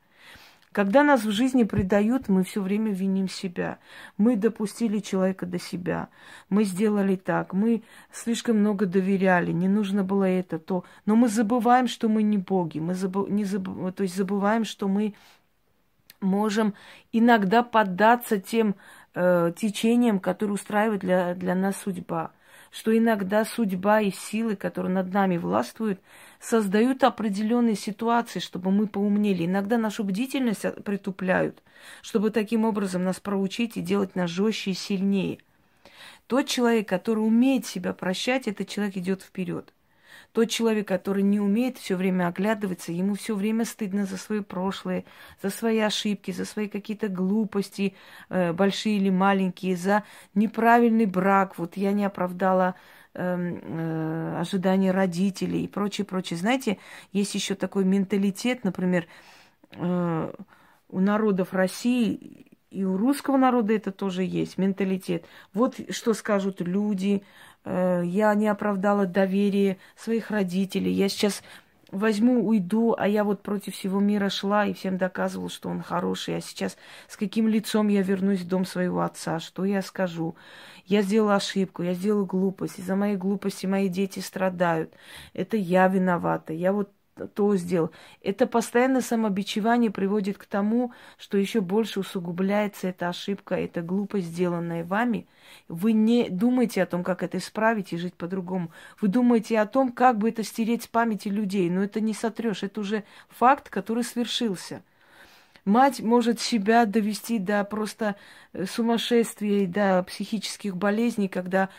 Когда 0.73 1.03
нас 1.03 1.23
в 1.23 1.29
жизни 1.29 1.63
предают, 1.63 2.29
мы 2.29 2.43
все 2.43 2.59
время 2.59 2.91
виним 2.91 3.29
себя. 3.29 3.77
Мы 4.17 4.35
допустили 4.35 4.99
человека 4.99 5.45
до 5.45 5.59
себя. 5.59 6.09
Мы 6.49 6.63
сделали 6.63 7.15
так. 7.15 7.53
Мы 7.53 7.83
слишком 8.11 8.57
много 8.57 8.87
доверяли. 8.87 9.51
Не 9.51 9.67
нужно 9.67 10.03
было 10.03 10.23
это, 10.23 10.57
то. 10.57 10.83
Но 11.05 11.15
мы 11.15 11.27
забываем, 11.29 11.87
что 11.87 12.09
мы 12.09 12.23
не 12.23 12.39
боги. 12.39 12.79
Мы 12.79 12.95
забы... 12.95 13.27
не 13.29 13.45
заб... 13.45 13.93
То 13.95 14.01
есть 14.01 14.15
забываем, 14.15 14.65
что 14.65 14.87
мы 14.87 15.13
можем 16.21 16.73
иногда 17.11 17.61
поддаться 17.61 18.39
тем 18.39 18.75
э, 19.13 19.53
течениям, 19.55 20.19
которые 20.19 20.55
устраивает 20.55 21.01
для, 21.01 21.35
для 21.35 21.53
нас 21.53 21.77
судьба 21.77 22.31
что 22.73 22.97
иногда 22.97 23.45
судьба 23.45 24.01
и 24.01 24.09
силы, 24.09 24.55
которые 24.55 24.91
над 24.91 25.13
нами 25.13 25.37
властвуют, 25.37 26.01
создают 26.39 27.03
определенные 27.03 27.75
ситуации, 27.75 28.39
чтобы 28.39 28.71
мы 28.71 28.87
поумнели. 28.87 29.45
Иногда 29.45 29.77
нашу 29.77 30.03
бдительность 30.03 30.65
притупляют, 30.83 31.61
чтобы 32.01 32.31
таким 32.31 32.65
образом 32.65 33.03
нас 33.03 33.19
проучить 33.19 33.77
и 33.77 33.81
делать 33.81 34.15
нас 34.15 34.31
жестче 34.31 34.71
и 34.71 34.73
сильнее. 34.73 35.37
Тот 36.25 36.47
человек, 36.47 36.89
который 36.89 37.19
умеет 37.19 37.67
себя 37.67 37.93
прощать, 37.93 38.47
этот 38.47 38.67
человек 38.67 38.97
идет 38.97 39.21
вперед. 39.21 39.71
Тот 40.33 40.49
человек, 40.49 40.87
который 40.87 41.21
не 41.21 41.39
умеет 41.39 41.77
все 41.77 41.95
время 41.95 42.27
оглядываться, 42.27 42.91
ему 42.91 43.13
все 43.13 43.35
время 43.35 43.65
стыдно 43.65 44.05
за 44.05 44.17
свое 44.17 44.41
прошлое, 44.41 45.05
за 45.43 45.51
свои 45.51 45.77
ошибки, 45.79 46.31
за 46.31 46.45
свои 46.45 46.67
какие-то 46.67 47.07
глупости, 47.07 47.93
э, 48.29 48.51
большие 48.51 48.97
или 48.97 49.11
маленькие, 49.11 49.75
за 49.75 50.03
неправильный 50.33 51.05
брак. 51.05 51.59
Вот 51.59 51.77
я 51.77 51.91
не 51.91 52.03
оправдала 52.03 52.73
э, 53.13 53.21
э, 53.23 54.37
ожидания 54.39 54.91
родителей 54.91 55.65
и 55.65 55.67
прочее, 55.67 56.05
прочее. 56.05 56.39
Знаете, 56.39 56.79
есть 57.11 57.35
еще 57.35 57.53
такой 57.53 57.85
менталитет, 57.85 58.63
например, 58.63 59.05
э, 59.71 60.33
у 60.89 60.99
народов 60.99 61.53
России 61.53 62.47
и 62.73 62.83
у 62.83 62.97
русского 62.97 63.37
народа 63.37 63.73
это 63.73 63.91
тоже 63.91 64.23
есть, 64.23 64.57
менталитет. 64.57 65.25
Вот 65.53 65.75
что 65.91 66.15
скажут 66.15 66.59
люди, 66.59 67.23
я 67.65 68.34
не 68.36 68.48
оправдала 68.48 69.05
доверие 69.05 69.77
своих 69.96 70.32
родителей, 70.32 70.91
я 70.91 71.10
сейчас 71.10 71.41
возьму, 71.93 72.46
уйду, 72.46 72.96
а 72.98 73.08
я 73.08 73.24
вот 73.24 73.41
против 73.43 73.75
всего 73.75 74.00
мира 74.00 74.29
шла 74.29 74.65
и 74.65 74.74
всем 74.74 74.98
доказывала, 74.98 75.50
что 75.50 75.70
он 75.70 75.82
хороший, 75.82 76.38
а 76.38 76.41
сейчас 76.41 76.75
с 77.08 77.15
каким 77.15 77.48
лицом 77.48 77.88
я 77.88 78.01
вернусь 78.01 78.41
в 78.41 78.48
дом 78.48 78.65
своего 78.65 79.01
отца, 79.01 79.39
что 79.39 79.63
я 79.63 79.82
скажу. 79.82 80.36
Я 80.86 81.01
сделала 81.01 81.36
ошибку, 81.36 81.84
я 81.84 81.93
сделала 81.93 82.25
глупость, 82.25 82.79
из-за 82.79 82.96
моей 82.96 83.15
глупости 83.15 83.65
мои 83.65 83.88
дети 83.88 84.20
страдают. 84.20 84.93
Это 85.34 85.55
я 85.55 85.88
виновата, 85.88 86.51
я 86.51 86.74
вот 86.74 86.91
то 87.36 87.55
сделал. 87.55 87.91
Это 88.22 88.48
постоянное 88.48 89.01
самобичевание 89.01 89.91
приводит 89.91 90.38
к 90.38 90.46
тому, 90.46 90.93
что 91.17 91.38
еще 91.38 91.62
больше 91.62 92.00
усугубляется 92.00 92.88
эта 92.88 93.10
ошибка, 93.10 93.55
эта 93.55 93.82
глупость, 93.82 94.27
сделанная 94.27 94.84
вами. 94.84 95.27
Вы 95.67 95.93
не 95.93 96.29
думаете 96.29 96.82
о 96.84 96.86
том, 96.86 97.03
как 97.03 97.24
это 97.24 97.38
исправить 97.38 97.93
и 97.93 97.98
жить 97.98 98.15
по-другому. 98.15 98.72
Вы 99.00 99.10
думаете 99.10 99.60
о 99.60 99.65
том, 99.65 99.91
как 99.91 100.17
бы 100.17 100.29
это 100.29 100.43
стереть 100.43 100.84
с 100.84 100.88
памяти 100.88 101.27
людей. 101.27 101.70
Но 101.70 101.84
это 101.84 102.01
не 102.01 102.13
сотрешь, 102.13 102.63
это 102.63 102.82
уже 102.82 103.03
факт, 103.29 103.70
который 103.70 104.03
свершился. 104.03 104.82
Мать 105.65 106.01
может 106.01 106.41
себя 106.41 106.86
довести 106.86 107.39
до 107.39 107.63
просто 107.63 108.15
э, 108.51 108.65
сумасшествия, 108.65 109.65
до 109.65 110.03
психических 110.03 110.75
болезней, 110.75 111.29
когда 111.29 111.70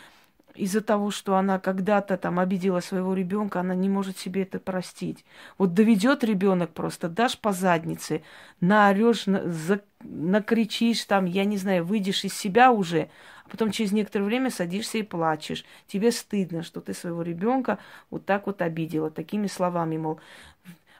из-за 0.55 0.81
того, 0.81 1.11
что 1.11 1.35
она 1.35 1.59
когда-то 1.59 2.17
там 2.17 2.39
обидела 2.39 2.79
своего 2.79 3.13
ребенка, 3.13 3.59
она 3.59 3.75
не 3.75 3.89
может 3.89 4.17
себе 4.17 4.43
это 4.43 4.59
простить. 4.59 5.25
Вот 5.57 5.73
доведет 5.73 6.23
ребенок 6.23 6.71
просто, 6.71 7.09
дашь 7.09 7.37
по 7.37 7.51
заднице, 7.51 8.23
наорешь, 8.61 9.25
на, 9.25 9.49
за, 9.51 9.81
накричишь 10.01 11.03
там, 11.05 11.25
я 11.25 11.45
не 11.45 11.57
знаю, 11.57 11.85
выйдешь 11.85 12.23
из 12.23 12.33
себя 12.33 12.71
уже, 12.71 13.09
а 13.45 13.49
потом 13.49 13.71
через 13.71 13.91
некоторое 13.91 14.25
время 14.25 14.49
садишься 14.49 14.97
и 14.97 15.03
плачешь. 15.03 15.65
Тебе 15.87 16.11
стыдно, 16.11 16.63
что 16.63 16.81
ты 16.81 16.93
своего 16.93 17.21
ребенка 17.21 17.77
вот 18.09 18.25
так 18.25 18.47
вот 18.47 18.61
обидела, 18.61 19.11
такими 19.11 19.47
словами, 19.47 19.97
мол, 19.97 20.19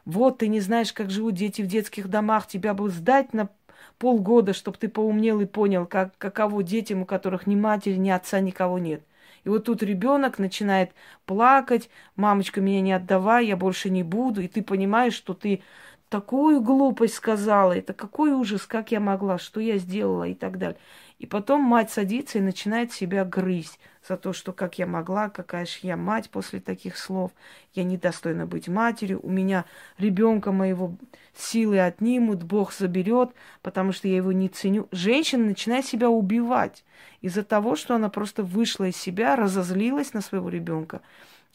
вот 0.05 0.39
ты 0.39 0.47
не 0.47 0.59
знаешь, 0.59 0.93
как 0.93 1.09
живут 1.09 1.33
дети 1.33 1.61
в 1.61 1.67
детских 1.67 2.09
домах, 2.09 2.47
тебя 2.47 2.73
бы 2.73 2.89
сдать 2.89 3.33
на 3.33 3.49
полгода, 3.97 4.53
чтобы 4.53 4.77
ты 4.77 4.89
поумнел 4.89 5.39
и 5.39 5.45
понял, 5.45 5.85
как, 5.85 6.17
каково 6.17 6.63
детям, 6.63 7.01
у 7.01 7.05
которых 7.05 7.47
ни 7.47 7.55
матери, 7.55 7.95
ни 7.95 8.09
отца, 8.09 8.39
никого 8.39 8.77
нет. 8.77 9.01
И 9.45 9.49
вот 9.49 9.65
тут 9.65 9.83
ребенок 9.83 10.39
начинает 10.39 10.91
плакать, 11.25 11.89
мамочка, 12.15 12.61
меня 12.61 12.81
не 12.81 12.93
отдавай, 12.93 13.47
я 13.47 13.55
больше 13.55 13.89
не 13.89 14.03
буду. 14.03 14.41
И 14.41 14.47
ты 14.47 14.63
понимаешь, 14.63 15.13
что 15.13 15.33
ты 15.33 15.61
такую 16.09 16.61
глупость 16.61 17.15
сказала, 17.15 17.73
это 17.77 17.93
какой 17.93 18.31
ужас, 18.31 18.65
как 18.65 18.91
я 18.91 18.99
могла, 18.99 19.37
что 19.37 19.59
я 19.59 19.77
сделала 19.77 20.25
и 20.25 20.33
так 20.33 20.57
далее. 20.57 20.77
И 21.17 21.25
потом 21.25 21.61
мать 21.61 21.91
садится 21.91 22.39
и 22.39 22.41
начинает 22.41 22.91
себя 22.91 23.23
грызть 23.23 23.79
за 24.07 24.17
то, 24.17 24.33
что 24.33 24.51
как 24.51 24.77
я 24.77 24.85
могла, 24.85 25.29
какая 25.29 25.65
же 25.65 25.79
я 25.83 25.95
мать 25.95 26.29
после 26.29 26.59
таких 26.59 26.97
слов, 26.97 27.31
я 27.73 27.83
недостойна 27.83 28.45
быть 28.45 28.67
матерью, 28.67 29.21
у 29.23 29.29
меня 29.29 29.65
ребенка 29.97 30.51
моего 30.51 30.95
силы 31.33 31.79
отнимут, 31.79 32.43
Бог 32.43 32.73
заберет, 32.73 33.29
потому 33.61 33.93
что 33.93 34.09
я 34.09 34.17
его 34.17 34.33
не 34.33 34.49
ценю. 34.49 34.87
Женщина 34.91 35.45
начинает 35.45 35.85
себя 35.85 36.09
убивать 36.09 36.83
из-за 37.21 37.43
того, 37.43 37.77
что 37.77 37.95
она 37.95 38.09
просто 38.09 38.43
вышла 38.43 38.85
из 38.85 38.97
себя, 38.97 39.37
разозлилась 39.37 40.13
на 40.13 40.21
своего 40.21 40.49
ребенка 40.49 41.01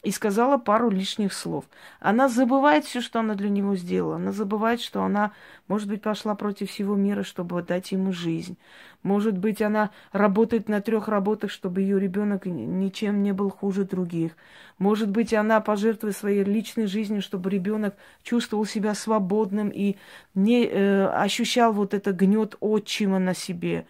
и 0.02 0.11
сказала 0.11 0.57
пару 0.57 0.88
лишних 0.88 1.33
слов. 1.33 1.64
Она 2.00 2.28
забывает 2.28 2.85
все, 2.85 3.00
что 3.00 3.21
она 3.21 3.35
для 3.35 3.50
него 3.50 3.76
сделала. 3.76 4.16
Она 4.16 4.33
забывает, 4.33 4.80
что 4.80 5.02
она, 5.02 5.33
может 5.69 5.88
быть, 5.88 6.00
пошла 6.00 6.35
против 6.35 6.71
всего 6.71 6.95
мира, 6.95 7.23
чтобы 7.23 7.62
дать 7.62 7.92
ему 7.92 8.12
жизнь. 8.12 8.57
Может 9.02 9.37
быть, 9.37 9.61
она 9.61 9.90
работает 10.12 10.69
на 10.69 10.80
трех 10.80 11.09
работах, 11.09 11.50
чтобы 11.50 11.83
ее 11.83 12.00
ребенок 12.00 12.47
ничем 12.47 13.23
не 13.23 13.33
был 13.33 13.50
хуже 13.50 13.85
других. 13.85 14.33
Может 14.78 15.11
быть, 15.11 15.35
она 15.35 15.61
пожертвует 15.61 16.16
своей 16.16 16.45
личной 16.45 16.87
жизнью, 16.87 17.21
чтобы 17.21 17.50
ребенок 17.50 17.95
чувствовал 18.23 18.64
себя 18.64 18.95
свободным 18.95 19.69
и 19.69 19.97
не 20.35 20.66
э, 20.66 21.09
ощущал 21.09 21.73
вот 21.73 21.92
это 21.92 22.12
гнет 22.12 22.57
отчима 22.61 23.19
на 23.19 23.35
себе. 23.35 23.87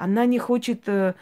Она 0.00 0.24
не 0.24 0.38
хочет 0.38 0.88
э, 0.88 1.12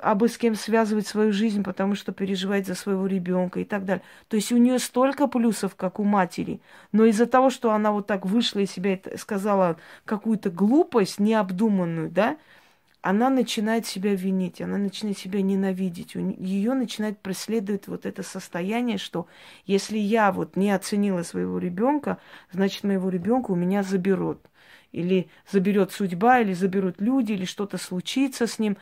абы 0.00 0.28
с 0.28 0.38
кем 0.38 0.54
связывать 0.54 1.06
свою 1.06 1.34
жизнь, 1.34 1.62
потому 1.62 1.94
что 1.94 2.12
переживает 2.12 2.66
за 2.66 2.74
своего 2.74 3.06
ребенка 3.06 3.60
и 3.60 3.64
так 3.64 3.84
далее. 3.84 4.02
То 4.28 4.36
есть 4.36 4.50
у 4.52 4.56
нее 4.56 4.78
столько 4.78 5.26
плюсов, 5.26 5.76
как 5.76 6.00
у 6.00 6.04
матери, 6.04 6.62
но 6.92 7.04
из-за 7.04 7.26
того, 7.26 7.50
что 7.50 7.72
она 7.72 7.92
вот 7.92 8.06
так 8.06 8.24
вышла 8.24 8.60
из 8.60 8.70
себя 8.70 8.94
и 8.94 9.16
сказала 9.18 9.76
какую-то 10.06 10.48
глупость 10.50 11.20
необдуманную, 11.20 12.10
да, 12.10 12.38
она 13.02 13.28
начинает 13.28 13.84
себя 13.84 14.14
винить, 14.14 14.62
она 14.62 14.78
начинает 14.78 15.18
себя 15.18 15.42
ненавидеть. 15.42 16.14
Ее 16.14 16.72
начинает 16.72 17.18
преследовать 17.18 17.86
вот 17.86 18.06
это 18.06 18.22
состояние, 18.22 18.96
что 18.96 19.26
если 19.66 19.98
я 19.98 20.32
вот 20.32 20.56
не 20.56 20.70
оценила 20.70 21.22
своего 21.22 21.58
ребенка, 21.58 22.16
значит 22.50 22.84
моего 22.84 23.10
ребенка 23.10 23.50
у 23.50 23.56
меня 23.56 23.82
заберут 23.82 24.40
или 24.92 25.28
заберет 25.50 25.92
судьба, 25.92 26.40
или 26.40 26.52
заберут 26.52 27.00
люди, 27.00 27.32
или 27.32 27.44
что-то 27.44 27.78
случится 27.78 28.46
с 28.46 28.58
ним. 28.58 28.76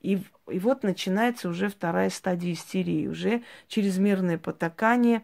И, 0.00 0.20
и 0.50 0.58
вот 0.58 0.82
начинается 0.82 1.48
уже 1.48 1.68
вторая 1.68 2.10
стадия 2.10 2.52
истерии, 2.52 3.06
уже 3.06 3.42
чрезмерное 3.68 4.38
потакание. 4.38 5.22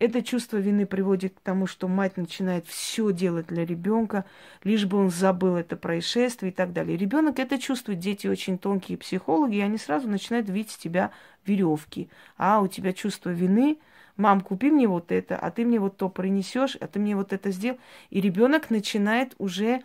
Это 0.00 0.22
чувство 0.22 0.56
вины 0.56 0.86
приводит 0.86 1.34
к 1.34 1.40
тому, 1.40 1.66
что 1.66 1.86
мать 1.86 2.16
начинает 2.16 2.66
все 2.66 3.12
делать 3.12 3.46
для 3.46 3.64
ребенка, 3.64 4.24
лишь 4.64 4.86
бы 4.86 4.98
он 4.98 5.10
забыл 5.10 5.56
это 5.56 5.76
происшествие 5.76 6.50
и 6.50 6.54
так 6.54 6.72
далее. 6.72 6.96
Ребенок 6.96 7.38
это 7.38 7.58
чувствует, 7.58 8.00
дети 8.00 8.26
очень 8.26 8.58
тонкие 8.58 8.98
психологи, 8.98 9.56
и 9.56 9.60
они 9.60 9.78
сразу 9.78 10.08
начинают 10.08 10.48
видеть 10.48 10.78
тебя 10.78 11.12
веревки. 11.46 12.08
А 12.36 12.60
у 12.60 12.66
тебя 12.66 12.92
чувство 12.92 13.30
вины, 13.30 13.78
мам, 14.16 14.40
купи 14.40 14.70
мне 14.70 14.86
вот 14.86 15.12
это, 15.12 15.36
а 15.36 15.50
ты 15.50 15.64
мне 15.64 15.80
вот 15.80 15.96
то 15.96 16.08
принесешь, 16.08 16.76
а 16.80 16.86
ты 16.86 16.98
мне 16.98 17.16
вот 17.16 17.32
это 17.32 17.50
сделал. 17.50 17.78
И 18.10 18.20
ребенок 18.20 18.70
начинает 18.70 19.34
уже 19.38 19.82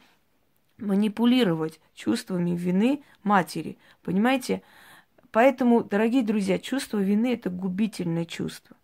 манипулировать 0.77 1.79
чувствами 1.93 2.51
вины 2.51 3.03
матери. 3.23 3.77
Понимаете? 4.03 4.61
Поэтому, 5.31 5.83
дорогие 5.83 6.23
друзья, 6.23 6.57
чувство 6.57 6.97
вины– 6.97 7.33
это 7.35 7.49
губительное 7.49 8.25
чувство. 8.25 8.75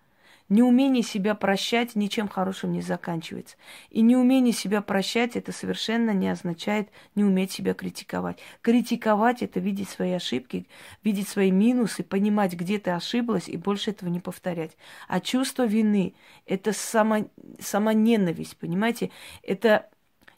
Неумение 0.48 1.02
себя 1.02 1.34
прощать 1.34 1.96
ничем 1.96 2.28
хорошим 2.28 2.72
не 2.72 2.82
заканчивается. 2.82 3.58
И 3.90 4.02
неумение 4.02 4.54
себя 4.54 4.82
прощать 4.82 5.36
это 5.36 5.52
совершенно 5.52 6.12
не 6.12 6.30
означает 6.30 6.90
не 7.16 7.24
уметь 7.24 7.52
себя 7.52 7.74
критиковать. 7.74 8.38
Критиковать 8.62 9.42
это 9.42 9.60
видеть 9.60 9.90
свои 9.90 10.12
ошибки, 10.12 10.68
видеть 11.04 11.28
свои 11.28 11.50
минусы, 11.50 12.04
понимать, 12.04 12.54
где 12.54 12.78
ты 12.78 12.92
ошиблась, 12.92 13.50
и 13.50 13.58
больше 13.58 13.90
этого 13.90 14.10
не 14.10 14.20
повторять. 14.20 14.78
А 15.08 15.20
чувство 15.20 15.66
вины 15.66 16.14
это 16.46 16.74
само, 16.74 17.28
самоненависть, 17.60 18.58
понимаете? 18.58 19.10
Это 19.42 19.90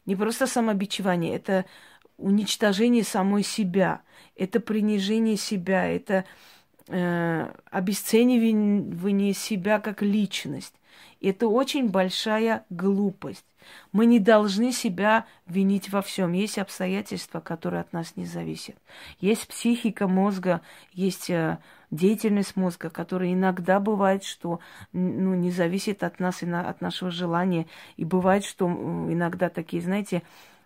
не 0.06 0.16
просто 0.16 0.46
самобичевание, 0.46 1.36
это 1.36 1.66
уничтожение 2.16 3.04
самой 3.04 3.42
себя, 3.42 4.00
это 4.36 4.58
принижение 4.58 5.36
себя, 5.36 5.86
это 5.86 6.24
э, 6.88 7.52
обесценивание 7.70 9.34
себя 9.34 9.80
как 9.80 10.02
личность. 10.02 10.74
Это 11.20 11.48
очень 11.48 11.88
большая 11.90 12.64
глупость. 12.70 13.44
Мы 13.92 14.06
не 14.06 14.18
должны 14.18 14.72
себя 14.72 15.26
винить 15.46 15.90
во 15.90 16.02
всем. 16.02 16.32
Есть 16.32 16.58
обстоятельства, 16.58 17.40
которые 17.40 17.80
от 17.80 17.92
нас 17.92 18.16
не 18.16 18.24
зависят. 18.24 18.76
Есть 19.20 19.48
психика 19.48 20.06
мозга, 20.06 20.62
есть 20.92 21.28
э, 21.30 21.58
деятельность 21.90 22.56
мозга, 22.56 22.90
которая 22.90 23.32
иногда 23.32 23.80
бывает, 23.80 24.24
что 24.24 24.60
ну, 24.92 25.34
не 25.34 25.50
зависит 25.50 26.02
от 26.02 26.20
нас 26.20 26.42
и 26.42 26.50
от 26.50 26.80
нашего 26.80 27.10
желания. 27.10 27.66
И 27.96 28.04
бывает, 28.04 28.44
что 28.44 28.66
иногда 28.66 29.48
такие, 29.48 29.82
знаете, 29.82 30.22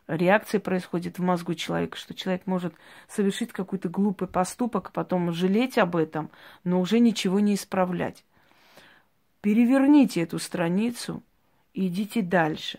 реакция 0.09 0.61
происходит 0.61 1.19
в 1.19 1.23
мозгу 1.23 1.55
человека, 1.55 1.97
что 1.97 2.15
человек 2.15 2.43
может 2.47 2.75
совершить 3.09 3.53
какой-то 3.53 3.89
глупый 3.89 4.29
поступок, 4.29 4.89
а 4.89 4.93
потом 4.93 5.33
жалеть 5.33 5.79
об 5.79 5.97
этом, 5.97 6.31
но 6.65 6.81
уже 6.81 6.99
ничего 6.99 7.41
не 7.41 7.55
исправлять. 7.55 8.25
Переверните 9.41 10.23
эту 10.23 10.39
страницу 10.39 11.23
и 11.75 11.89
идите 11.89 12.23
дальше. 12.23 12.79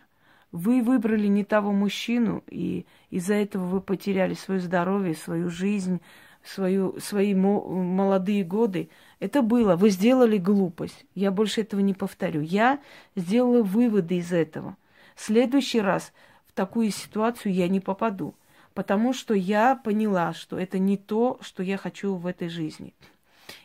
Вы 0.52 0.84
выбрали 0.84 1.28
не 1.28 1.44
того 1.44 1.72
мужчину, 1.72 2.44
и 2.48 2.86
из-за 3.10 3.34
этого 3.34 3.66
вы 3.66 3.82
потеряли 3.82 4.36
свое 4.36 4.60
здоровье, 4.60 5.16
свою 5.16 5.50
жизнь, 5.50 6.00
свою, 6.44 7.00
свои 7.00 7.34
молодые 7.34 8.44
годы. 8.44 8.90
Это 9.20 9.42
было. 9.42 9.76
Вы 9.76 9.90
сделали 9.90 10.38
глупость. 10.38 11.06
Я 11.16 11.32
больше 11.32 11.62
этого 11.62 11.80
не 11.80 11.94
повторю. 11.94 12.42
Я 12.42 12.80
сделала 13.16 13.64
выводы 13.64 14.18
из 14.18 14.32
этого. 14.32 14.78
В 15.16 15.22
следующий 15.22 15.82
раз 15.82 16.14
такую 16.54 16.92
ситуацию 16.92 17.54
я 17.54 17.68
не 17.68 17.80
попаду, 17.80 18.36
потому 18.74 19.14
что 19.14 19.34
я 19.34 19.76
поняла, 19.76 20.34
что 20.34 20.58
это 20.58 20.80
не 20.80 20.98
то, 20.98 21.38
что 21.42 21.64
я 21.64 21.78
хочу 21.78 22.16
в 22.16 22.28
этой 22.28 22.50
жизни. 22.50 22.94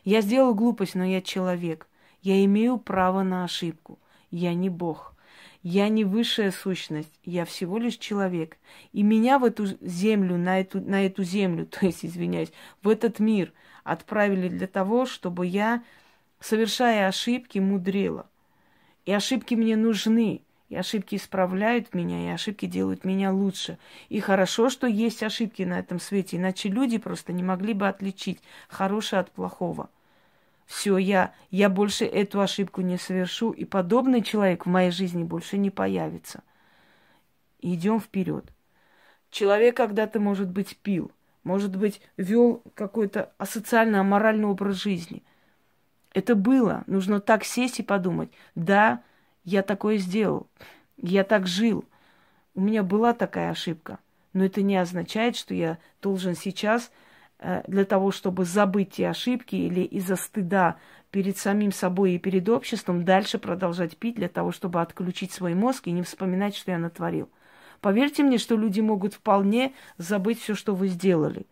Я 0.04 0.20
сделала 0.20 0.52
глупость, 0.52 0.94
но 0.94 1.04
я 1.04 1.20
человек. 1.20 1.86
Я 2.22 2.44
имею 2.44 2.78
право 2.78 3.22
на 3.22 3.44
ошибку. 3.44 3.98
Я 4.30 4.54
не 4.54 4.68
Бог. 4.68 5.14
Я 5.62 5.88
не 5.88 6.04
высшая 6.04 6.52
сущность, 6.52 7.12
я 7.24 7.44
всего 7.44 7.78
лишь 7.78 7.96
человек. 7.96 8.56
И 8.92 9.02
меня 9.02 9.38
в 9.38 9.44
эту 9.44 9.66
землю, 9.80 10.36
на 10.36 10.60
эту, 10.60 10.80
на 10.80 11.04
эту 11.04 11.24
землю, 11.24 11.66
то 11.70 11.84
есть, 11.84 12.04
извиняюсь, 12.04 12.52
в 12.82 12.88
этот 12.88 13.18
мир 13.18 13.52
отправили 13.84 14.48
для 14.48 14.66
того, 14.66 15.04
чтобы 15.04 15.46
я, 15.46 15.82
совершая 16.40 17.08
ошибки, 17.08 17.58
мудрила. 17.58 18.26
И 19.04 19.12
ошибки 19.12 19.54
мне 19.54 19.76
нужны. 19.76 20.42
И 20.68 20.76
ошибки 20.76 21.14
исправляют 21.14 21.94
меня, 21.94 22.26
и 22.26 22.34
ошибки 22.34 22.66
делают 22.66 23.04
меня 23.04 23.32
лучше. 23.32 23.78
И 24.10 24.20
хорошо, 24.20 24.68
что 24.68 24.86
есть 24.86 25.22
ошибки 25.22 25.62
на 25.62 25.78
этом 25.78 25.98
свете, 25.98 26.36
иначе 26.36 26.68
люди 26.68 26.98
просто 26.98 27.32
не 27.32 27.42
могли 27.42 27.72
бы 27.72 27.88
отличить 27.88 28.40
хорошее 28.68 29.20
от 29.20 29.30
плохого. 29.30 29.88
Все, 30.66 30.98
я, 30.98 31.32
я 31.50 31.70
больше 31.70 32.04
эту 32.04 32.42
ошибку 32.42 32.82
не 32.82 32.98
совершу, 32.98 33.52
и 33.52 33.64
подобный 33.64 34.20
человек 34.22 34.66
в 34.66 34.68
моей 34.68 34.90
жизни 34.90 35.24
больше 35.24 35.56
не 35.56 35.70
появится. 35.70 36.42
Идем 37.60 37.98
вперед. 37.98 38.44
Человек 39.30 39.78
когда-то, 39.78 40.20
может 40.20 40.50
быть, 40.50 40.76
пил, 40.76 41.10
может 41.44 41.74
быть, 41.74 42.02
вел 42.18 42.62
какой-то 42.74 43.32
асоциальный, 43.38 44.00
аморальный 44.00 44.46
образ 44.46 44.76
жизни. 44.76 45.22
Это 46.12 46.34
было. 46.34 46.84
Нужно 46.86 47.20
так 47.20 47.44
сесть 47.44 47.80
и 47.80 47.82
подумать. 47.82 48.30
Да, 48.54 49.02
я 49.48 49.62
такое 49.62 49.96
сделал. 49.96 50.46
Я 50.98 51.24
так 51.24 51.46
жил. 51.46 51.84
У 52.54 52.60
меня 52.60 52.82
была 52.82 53.14
такая 53.14 53.50
ошибка. 53.50 53.98
Но 54.34 54.44
это 54.44 54.62
не 54.62 54.76
означает, 54.76 55.36
что 55.36 55.54
я 55.54 55.78
должен 56.02 56.34
сейчас 56.36 56.92
э, 57.38 57.62
для 57.66 57.86
того, 57.86 58.10
чтобы 58.10 58.44
забыть 58.44 58.92
те 58.92 59.08
ошибки 59.08 59.56
или 59.56 59.80
из-за 59.80 60.16
стыда 60.16 60.76
перед 61.10 61.38
самим 61.38 61.72
собой 61.72 62.12
и 62.12 62.18
перед 62.18 62.46
обществом 62.50 63.04
дальше 63.06 63.38
продолжать 63.38 63.96
пить 63.96 64.16
для 64.16 64.28
того, 64.28 64.52
чтобы 64.52 64.82
отключить 64.82 65.32
свой 65.32 65.54
мозг 65.54 65.86
и 65.86 65.92
не 65.92 66.02
вспоминать, 66.02 66.54
что 66.54 66.72
я 66.72 66.78
натворил. 66.78 67.30
Поверьте 67.80 68.22
мне, 68.22 68.36
что 68.36 68.54
люди 68.54 68.80
могут 68.80 69.14
вполне 69.14 69.72
забыть 69.96 70.40
все, 70.40 70.54
что 70.54 70.74
вы 70.74 70.88
сделали. 70.88 71.46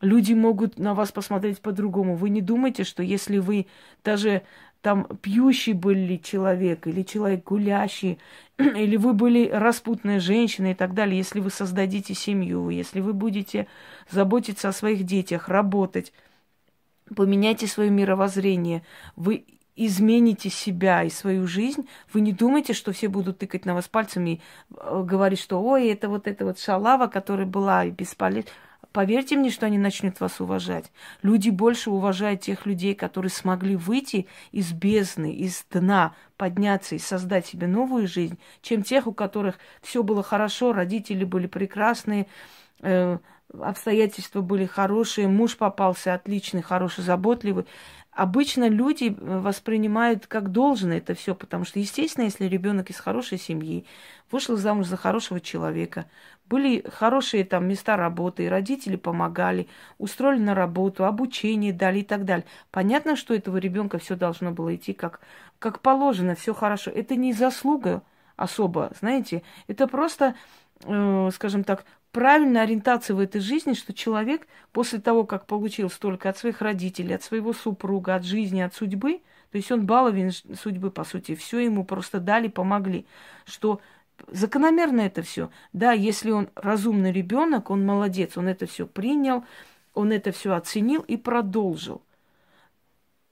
Люди 0.00 0.32
могут 0.32 0.78
на 0.78 0.94
вас 0.94 1.12
посмотреть 1.12 1.60
по-другому. 1.60 2.16
Вы 2.16 2.30
не 2.30 2.40
думайте, 2.40 2.84
что 2.84 3.02
если 3.02 3.38
вы 3.38 3.66
даже 4.04 4.42
там 4.82 5.04
пьющий 5.20 5.72
были 5.72 6.16
человек, 6.16 6.86
или 6.86 7.02
человек 7.02 7.44
гулящий, 7.44 8.18
или 8.58 8.96
вы 8.96 9.12
были 9.12 9.48
распутная 9.48 10.20
женщина 10.20 10.72
и 10.72 10.74
так 10.74 10.94
далее, 10.94 11.16
если 11.16 11.40
вы 11.40 11.50
создадите 11.50 12.14
семью, 12.14 12.70
если 12.70 13.00
вы 13.00 13.12
будете 13.12 13.66
заботиться 14.10 14.68
о 14.68 14.72
своих 14.72 15.04
детях, 15.04 15.48
работать, 15.48 16.12
поменяйте 17.14 17.66
свое 17.66 17.90
мировоззрение, 17.90 18.82
вы 19.16 19.44
измените 19.76 20.48
себя 20.48 21.04
и 21.04 21.10
свою 21.10 21.46
жизнь, 21.46 21.86
вы 22.12 22.22
не 22.22 22.32
думайте, 22.32 22.72
что 22.72 22.92
все 22.92 23.08
будут 23.08 23.38
тыкать 23.38 23.66
на 23.66 23.74
вас 23.74 23.88
пальцами 23.88 24.30
и 24.30 24.40
э, 24.74 25.02
говорить, 25.04 25.38
что 25.38 25.62
ой, 25.62 25.88
это 25.88 26.08
вот 26.08 26.26
эта 26.26 26.44
вот 26.46 26.58
шалава, 26.58 27.06
которая 27.06 27.46
была 27.46 27.86
бесполезна. 27.86 28.50
Поверьте 28.96 29.36
мне, 29.36 29.50
что 29.50 29.66
они 29.66 29.76
начнут 29.76 30.20
вас 30.20 30.40
уважать. 30.40 30.90
Люди 31.20 31.50
больше 31.50 31.90
уважают 31.90 32.40
тех 32.40 32.64
людей, 32.64 32.94
которые 32.94 33.28
смогли 33.30 33.76
выйти 33.76 34.26
из 34.52 34.72
бездны, 34.72 35.34
из 35.34 35.66
дна, 35.70 36.14
подняться 36.38 36.94
и 36.94 36.98
создать 36.98 37.44
себе 37.44 37.66
новую 37.66 38.08
жизнь, 38.08 38.38
чем 38.62 38.82
тех, 38.82 39.06
у 39.06 39.12
которых 39.12 39.58
все 39.82 40.02
было 40.02 40.22
хорошо, 40.22 40.72
родители 40.72 41.24
были 41.24 41.46
прекрасные, 41.46 42.26
э, 42.80 43.18
обстоятельства 43.60 44.40
были 44.40 44.64
хорошие, 44.64 45.28
муж 45.28 45.58
попался 45.58 46.14
отличный, 46.14 46.62
хороший, 46.62 47.04
заботливый. 47.04 47.66
Обычно 48.16 48.70
люди 48.70 49.14
э, 49.14 49.38
воспринимают 49.40 50.26
как 50.26 50.50
должное 50.50 50.96
это 50.98 51.14
все, 51.14 51.34
потому 51.34 51.66
что, 51.66 51.78
естественно, 51.78 52.24
если 52.24 52.46
ребенок 52.46 52.88
из 52.88 52.98
хорошей 52.98 53.36
семьи, 53.36 53.84
вышел 54.30 54.56
замуж 54.56 54.86
за 54.86 54.96
хорошего 54.96 55.38
человека, 55.38 56.06
были 56.48 56.82
хорошие 56.88 57.44
там 57.44 57.68
места 57.68 57.98
работы, 57.98 58.48
родители 58.48 58.96
помогали, 58.96 59.68
устроили 59.98 60.40
на 60.40 60.54
работу, 60.54 61.04
обучение 61.04 61.74
дали 61.74 61.98
и 61.98 62.04
так 62.04 62.24
далее. 62.24 62.46
Понятно, 62.70 63.16
что 63.16 63.34
этого 63.34 63.58
ребенка 63.58 63.98
все 63.98 64.16
должно 64.16 64.50
было 64.50 64.74
идти 64.74 64.94
как, 64.94 65.20
как 65.58 65.80
положено, 65.80 66.34
все 66.34 66.54
хорошо. 66.54 66.90
Это 66.90 67.16
не 67.16 67.34
заслуга 67.34 68.02
особо, 68.36 68.92
знаете, 68.98 69.42
это 69.66 69.86
просто, 69.86 70.36
э, 70.84 71.30
скажем 71.34 71.64
так, 71.64 71.84
правильная 72.16 72.62
ориентация 72.62 73.14
в 73.14 73.20
этой 73.20 73.42
жизни, 73.42 73.74
что 73.74 73.92
человек 73.92 74.48
после 74.72 74.98
того, 74.98 75.24
как 75.24 75.44
получил 75.44 75.90
столько 75.90 76.30
от 76.30 76.38
своих 76.38 76.62
родителей, 76.62 77.14
от 77.14 77.22
своего 77.22 77.52
супруга, 77.52 78.14
от 78.14 78.24
жизни, 78.24 78.62
от 78.62 78.74
судьбы, 78.74 79.20
то 79.50 79.58
есть 79.58 79.70
он 79.70 79.84
баловин 79.84 80.32
судьбы, 80.32 80.90
по 80.90 81.04
сути, 81.04 81.34
все 81.34 81.58
ему 81.58 81.84
просто 81.84 82.18
дали, 82.18 82.48
помогли, 82.48 83.04
что 83.44 83.82
закономерно 84.28 85.02
это 85.02 85.20
все. 85.20 85.50
Да, 85.74 85.92
если 85.92 86.30
он 86.30 86.48
разумный 86.54 87.12
ребенок, 87.12 87.68
он 87.68 87.84
молодец, 87.84 88.38
он 88.38 88.48
это 88.48 88.64
все 88.64 88.86
принял, 88.86 89.44
он 89.92 90.10
это 90.10 90.32
все 90.32 90.54
оценил 90.54 91.02
и 91.02 91.18
продолжил. 91.18 92.00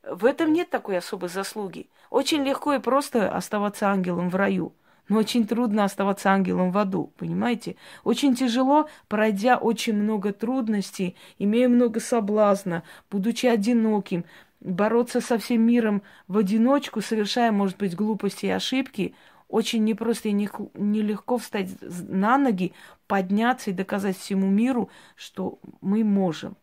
В 0.03 0.27
этом 0.27 0.53
нет 0.53 0.69
такой 0.69 0.99
особой 0.99 1.31
заслуги. 1.31 1.89
Очень 2.11 2.45
легко 2.45 2.75
и 2.75 2.81
просто 2.81 3.35
оставаться 3.35 3.89
ангелом 3.89 4.29
в 4.29 4.37
раю– 4.37 4.75
но 5.09 5.19
очень 5.19 5.47
трудно 5.47 5.85
оставаться 5.85 6.31
ангелом 6.31 6.71
в 6.71 6.79
аду, 6.79 7.13
понимаете? 7.17 7.77
Очень 8.05 8.35
тяжело, 8.35 8.89
пройдя 9.09 9.57
очень 9.57 9.95
много 9.95 10.33
трудностей, 10.33 11.17
имея 11.39 11.69
много 11.69 12.01
соблазна, 12.01 12.83
будучи 13.11 13.47
одиноким, 13.47 14.25
бороться 14.61 15.21
со 15.21 15.39
всем 15.39 15.63
миром 15.63 16.03
в 16.27 16.39
одиночку, 16.39 17.01
совершая, 17.01 17.53
может 17.53 17.77
быть, 17.77 17.95
глупости 17.95 18.47
и 18.47 18.51
ошибки, 18.51 19.15
очень 19.49 19.85
непросто 19.85 20.29
и 20.29 20.33
нелегко 20.33 21.39
встать 21.39 21.69
на 21.83 22.39
ноги, 22.39 22.73
подняться 23.07 23.71
и 23.71 23.75
доказать 23.75 24.19
всему 24.19 24.49
миру, 24.49 24.91
что 25.17 25.59
мы 25.81 26.03
можем. 26.03 26.57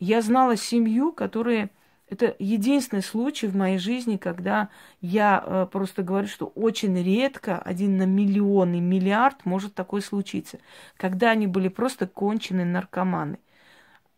Я 0.00 0.22
знала 0.22 0.56
семью, 0.56 1.12
которая 1.12 1.70
это 2.12 2.36
единственный 2.38 3.02
случай 3.02 3.46
в 3.46 3.56
моей 3.56 3.78
жизни, 3.78 4.18
когда 4.18 4.68
я 5.00 5.42
э, 5.42 5.66
просто 5.72 6.02
говорю, 6.02 6.28
что 6.28 6.46
очень 6.54 7.02
редко, 7.02 7.58
один 7.58 7.96
на 7.96 8.04
миллион 8.04 8.74
и 8.74 8.80
миллиард 8.80 9.46
может 9.46 9.74
такое 9.74 10.02
случиться, 10.02 10.58
когда 10.98 11.30
они 11.30 11.46
были 11.46 11.68
просто 11.68 12.06
конченые 12.06 12.66
наркоманы. 12.66 13.38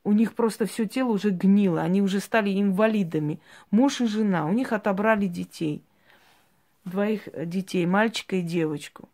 у 0.03 0.13
них 0.13 0.35
просто 0.35 0.67
все 0.67 0.87
тело 0.87 1.11
уже 1.11 1.31
гнило, 1.31 1.83
они 1.83 2.03
уже 2.03 2.19
стали 2.19 2.61
инвалидами. 2.61 3.39
Муж 3.71 4.01
и 4.01 4.07
жена, 4.07 4.47
у 4.47 4.53
них 4.53 4.73
отобрали 4.73 5.29
детей, 5.29 5.85
двоих 6.85 7.29
детей, 7.47 7.87
мальчика 7.87 8.37
и 8.37 8.43
девочку. 8.43 9.09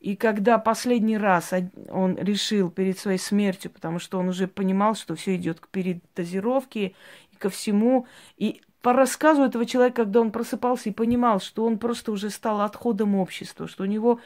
И 0.00 0.16
когда 0.16 0.58
последний 0.58 1.18
раз 1.18 1.52
он 1.90 2.16
решил 2.16 2.70
перед 2.70 2.98
своей 2.98 3.18
смертью, 3.18 3.70
потому 3.70 3.98
что 3.98 4.18
он 4.18 4.28
уже 4.28 4.46
понимал, 4.46 4.94
что 4.94 5.14
все 5.14 5.36
идет 5.36 5.60
к 5.60 5.68
передозировке 5.68 6.94
ко 7.40 7.48
всему, 7.48 8.06
и 8.36 8.60
по 8.82 8.94
рассказу 8.94 9.42
этого 9.42 9.66
человека, 9.66 10.04
когда 10.04 10.20
он 10.20 10.30
просыпался 10.30 10.88
и 10.88 10.92
понимал, 10.92 11.40
что 11.40 11.66
он 11.66 11.78
просто 11.78 12.12
уже 12.12 12.30
стал 12.30 12.62
отходом 12.62 13.14
общества, 13.14 13.68
что 13.68 13.82
у 13.82 13.86
него 13.86 14.20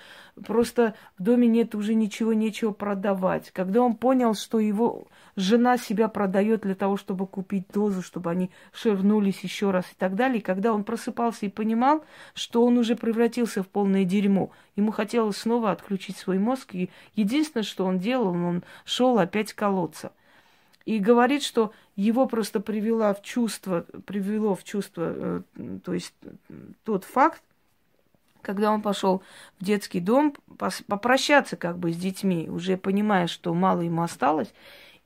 просто 0.46 0.94
в 1.18 1.22
доме 1.24 1.48
нет 1.48 1.74
уже 1.74 1.94
ничего, 1.94 2.33
нечего 2.35 2.70
продавать. 2.70 3.50
Когда 3.50 3.81
он 3.81 3.96
понял, 3.96 4.35
что 4.35 4.61
его 4.61 5.09
жена 5.35 5.77
себя 5.77 6.07
продает 6.07 6.61
для 6.61 6.77
того, 6.77 6.96
чтобы 6.96 7.27
купить 7.27 7.66
дозу, 7.72 8.03
чтобы 8.03 8.31
они 8.31 8.50
ширнулись 8.72 9.40
еще 9.40 9.72
раз 9.72 9.87
и 9.87 9.94
так 9.98 10.14
далее. 10.14 10.38
И 10.38 10.42
когда 10.42 10.72
он 10.72 10.85
просыпался 10.85 11.46
и 11.46 11.48
понимал, 11.48 12.05
что 12.35 12.64
он 12.64 12.79
уже 12.79 12.94
превратился 12.94 13.64
в 13.64 13.68
полное 13.68 14.05
дерьмо, 14.05 14.50
ему 14.77 14.92
хотелось 14.92 15.38
снова 15.38 15.72
отключить 15.72 16.16
свой 16.16 16.38
мозг. 16.38 16.77
И 16.77 16.90
единственное, 17.16 17.64
что 17.64 17.87
он 17.87 17.98
делал, 17.98 18.29
он 18.29 18.62
шел 18.85 19.18
опять 19.18 19.53
колоться– 19.53 20.12
и 20.85 20.99
говорит, 20.99 21.42
что 21.42 21.73
его 21.97 22.27
просто 22.27 22.61
привела 22.61 23.14
в 23.14 23.23
чувство, 23.23 23.87
привело 24.07 24.55
в 24.55 24.64
чувство, 24.64 25.42
э, 25.57 25.79
то 25.83 25.94
есть 25.94 26.14
тот 26.85 27.05
факт, 27.05 27.42
когда 28.42 28.70
он 28.70 28.83
пошел 28.83 29.23
в 29.59 29.64
детский 29.64 30.01
дом 30.01 30.35
попрощаться 30.87 31.57
как 31.57 31.79
бы 31.79 31.92
с 31.92 31.97
детьми, 31.97 32.49
уже 32.51 32.77
понимая, 32.77 33.27
что 33.27 33.55
мало 33.55 33.81
ему 33.81 34.03
осталось. 34.03 34.53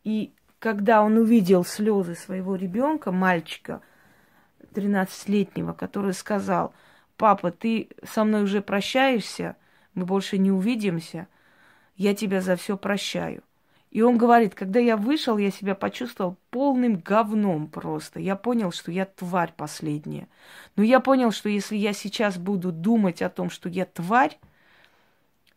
И 0.02 0.32
когда 0.58 1.02
он 1.02 1.16
увидел 1.16 1.64
слезы 1.64 2.16
своего 2.16 2.56
ребенка, 2.56 3.12
мальчика, 3.12 3.80
13-летнего, 4.74 5.72
который 5.72 6.12
сказал, 6.12 6.74
папа, 7.16 7.52
ты 7.52 7.90
со 8.04 8.24
мной 8.24 8.42
уже 8.42 8.60
прощаешься, 8.60 9.56
мы 9.94 10.04
больше 10.04 10.36
не 10.38 10.50
увидимся, 10.50 11.28
я 11.96 12.14
тебя 12.14 12.40
за 12.40 12.56
все 12.56 12.76
прощаю. 12.76 13.42
И 13.90 14.02
он 14.02 14.18
говорит, 14.18 14.54
когда 14.54 14.80
я 14.80 14.96
вышел, 14.96 15.38
я 15.38 15.50
себя 15.50 15.74
почувствовал 15.74 16.36
полным 16.50 16.96
говном 16.96 17.68
просто. 17.68 18.20
Я 18.20 18.36
понял, 18.36 18.70
что 18.70 18.92
я 18.92 19.06
тварь 19.06 19.54
последняя. 19.56 20.28
Но 20.76 20.82
я 20.82 21.00
понял, 21.00 21.32
что 21.32 21.48
если 21.48 21.76
я 21.76 21.94
сейчас 21.94 22.36
буду 22.36 22.70
думать 22.70 23.22
о 23.22 23.30
том, 23.30 23.48
что 23.48 23.68
я 23.68 23.86
тварь, 23.86 24.38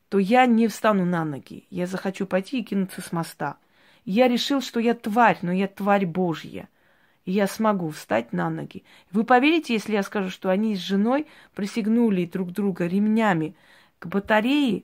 то 0.08 0.18
я 0.18 0.46
не 0.46 0.68
встану 0.68 1.06
на 1.06 1.26
ноги. 1.26 1.66
Я 1.70 1.88
захочу 1.88 2.26
пойти 2.26 2.60
и 2.60 2.64
кинуться 2.64 3.02
с 3.02 3.12
моста. 3.12 3.58
Я 4.06 4.28
решил, 4.30 4.62
что 4.62 4.80
я 4.80 4.94
тварь, 4.94 5.38
но 5.42 5.52
я 5.52 5.68
тварь 5.68 6.06
Божья. 6.06 6.70
И 7.26 7.34
я 7.34 7.48
смогу 7.48 7.90
встать 7.90 8.32
на 8.32 8.50
ноги. 8.50 8.84
Вы 9.12 9.26
поверите, 9.26 9.74
если 9.74 9.94
я 9.94 10.04
скажу, 10.04 10.30
что 10.30 10.50
они 10.50 10.76
с 10.76 10.80
женой 10.80 11.28
присягнули 11.54 12.26
друг 12.26 12.52
друга 12.52 12.88
ремнями 12.88 13.56
к 14.00 14.08
батарее, 14.08 14.84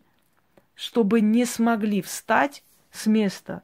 чтобы 0.75 1.21
не 1.21 1.45
смогли 1.45 2.01
встать 2.01 2.63
с 2.97 3.05
места. 3.05 3.63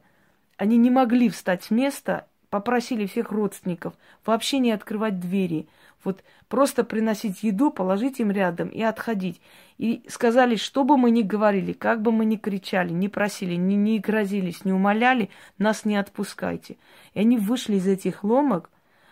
Они 0.56 0.76
не 0.76 0.90
могли 0.90 1.28
встать 1.28 1.64
с 1.64 1.70
места, 1.70 2.26
попросили 2.50 3.06
всех 3.06 3.32
родственников 3.32 3.94
вообще 4.24 4.60
не 4.60 4.70
открывать 4.70 5.18
двери. 5.18 5.68
Вот 6.04 6.22
просто 6.48 6.84
приносить 6.84 7.42
еду, 7.42 7.70
положить 7.70 8.20
им 8.20 8.30
рядом 8.30 8.68
и 8.68 8.80
отходить. 8.82 9.40
И 9.78 10.04
сказали, 10.08 10.54
что 10.54 10.84
бы 10.84 10.96
мы 10.96 11.10
ни 11.10 11.22
говорили, 11.22 11.72
как 11.72 12.00
бы 12.00 12.12
мы 12.12 12.24
ни 12.24 12.36
кричали, 12.36 12.92
не 12.92 13.08
просили, 13.08 13.54
не, 13.56 13.74
не 13.74 13.98
грозились, 13.98 14.64
не 14.64 14.72
умоляли, 14.72 15.30
нас 15.58 15.84
не 15.84 15.96
отпускайте. 15.96 16.76
И 17.14 17.20
они 17.20 17.38
вышли 17.38 17.76
из 17.76 17.88
этих 17.88 18.22
ломок, 18.22 18.70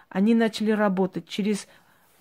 они 0.09 0.35
начали 0.35 0.71
работать. 0.71 1.27
Через 1.27 1.67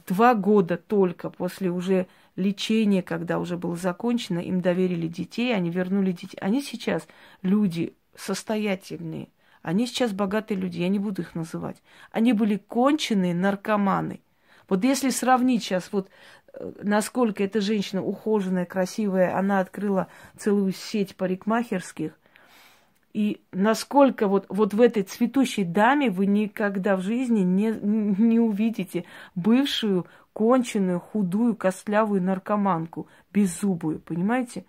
два 0.08 0.34
года 0.34 0.78
только 0.78 1.30
после 1.30 1.70
уже 1.70 2.08
лечение, 2.42 3.04
когда 3.04 3.40
уже 3.40 3.58
было 3.58 3.76
закончено, 3.76 4.40
им 4.40 4.62
доверили 4.62 5.08
детей, 5.08 5.56
они 5.56 5.70
вернули 5.70 6.12
детей. 6.12 6.38
Они 6.42 6.62
сейчас 6.62 7.08
люди 7.42 7.94
состоятельные. 8.16 9.30
Они 9.62 9.86
сейчас 9.86 10.12
богатые 10.12 10.60
люди, 10.60 10.80
я 10.80 10.90
не 10.90 11.00
буду 11.00 11.22
их 11.22 11.36
называть. 11.36 11.78
Они 12.12 12.34
были 12.34 12.58
конченые 12.58 13.36
наркоманы. 13.36 14.22
Вот 14.68 14.84
если 14.84 15.10
сравнить 15.10 15.64
сейчас, 15.64 15.90
вот 15.92 16.10
э, 16.54 16.72
насколько 16.82 17.44
эта 17.44 17.62
женщина 17.62 18.04
ухоженная, 18.04 18.66
красивая, 18.66 19.38
она 19.38 19.60
открыла 19.60 20.08
целую 20.38 20.72
сеть 20.72 21.16
парикмахерских, 21.16 22.14
и 23.14 23.42
насколько 23.52 24.28
вот, 24.28 24.46
вот 24.50 24.74
в 24.74 24.82
этой 24.82 25.04
цветущей 25.04 25.64
даме 25.64 26.10
вы 26.10 26.26
никогда 26.26 26.96
в 26.96 27.02
жизни 27.02 27.42
не, 27.42 27.72
не 27.72 28.40
увидите 28.40 29.06
бывшую 29.36 30.06
конченую, 30.34 31.00
худую, 31.00 31.56
костлявую 31.56 32.22
наркоманку, 32.22 33.08
беззубую, 33.34 34.00
понимаете? 34.00 34.66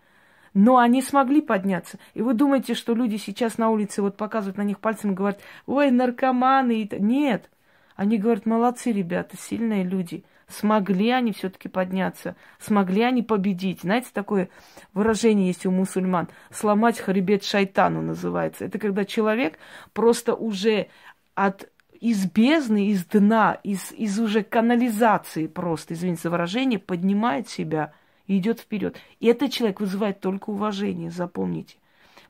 Но 0.55 0.79
они 0.79 1.01
смогли 1.01 1.41
подняться. 1.41 1.99
И 2.15 2.21
вы 2.21 2.35
думаете, 2.35 2.75
что 2.75 2.95
люди 2.95 3.17
сейчас 3.17 3.59
на 3.59 3.71
улице 3.71 4.03
вот 4.03 4.17
показывают 4.17 4.59
на 4.59 4.63
них 4.63 4.81
пальцем 4.81 5.13
и 5.13 5.15
говорят, 5.15 5.41
ой, 5.67 5.91
наркоманы. 5.91 6.89
Нет. 6.99 7.49
Они 7.97 8.19
говорят, 8.19 8.47
молодцы, 8.47 8.93
ребята, 8.93 9.37
сильные 9.37 9.85
люди. 9.85 10.25
Смогли 10.49 11.11
они 11.11 11.33
все-таки 11.33 11.69
подняться, 11.69 12.37
смогли 12.59 13.03
они 13.03 13.23
победить. 13.23 13.81
Знаете, 13.83 14.09
такое 14.13 14.51
выражение 14.93 15.47
есть 15.47 15.65
у 15.65 15.71
мусульман. 15.71 16.29
Сломать 16.51 16.99
хребет 16.99 17.43
шайтану 17.43 18.03
называется. 18.03 18.67
Это 18.67 18.79
когда 18.79 19.05
человек 19.05 19.59
просто 19.95 20.35
уже 20.35 20.89
от 21.35 21.71
из 22.03 22.27
бездны, 22.27 22.89
из 22.89 23.05
дна, 23.05 23.61
из, 23.63 23.93
из 23.93 24.19
уже 24.19 24.43
канализации 24.43 25.47
просто, 25.47 25.95
извините 25.95 26.23
за 26.23 26.31
выражение, 26.31 26.81
поднимает 26.81 27.49
себя 27.49 27.93
и 28.27 28.39
идет 28.39 28.59
вперед. 28.59 28.97
И 29.21 29.29
этот 29.29 29.53
человек 29.53 29.79
вызывает 29.79 30.19
только 30.19 30.51
уважение, 30.51 31.13
запомните. 31.13 31.77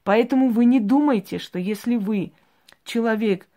Поэтому 0.05 0.51
вы 0.51 0.67
не 0.67 0.79
думайте, 0.79 1.39
что 1.39 1.59
если 1.59 1.97
вы 1.97 2.33
человек 2.85 3.49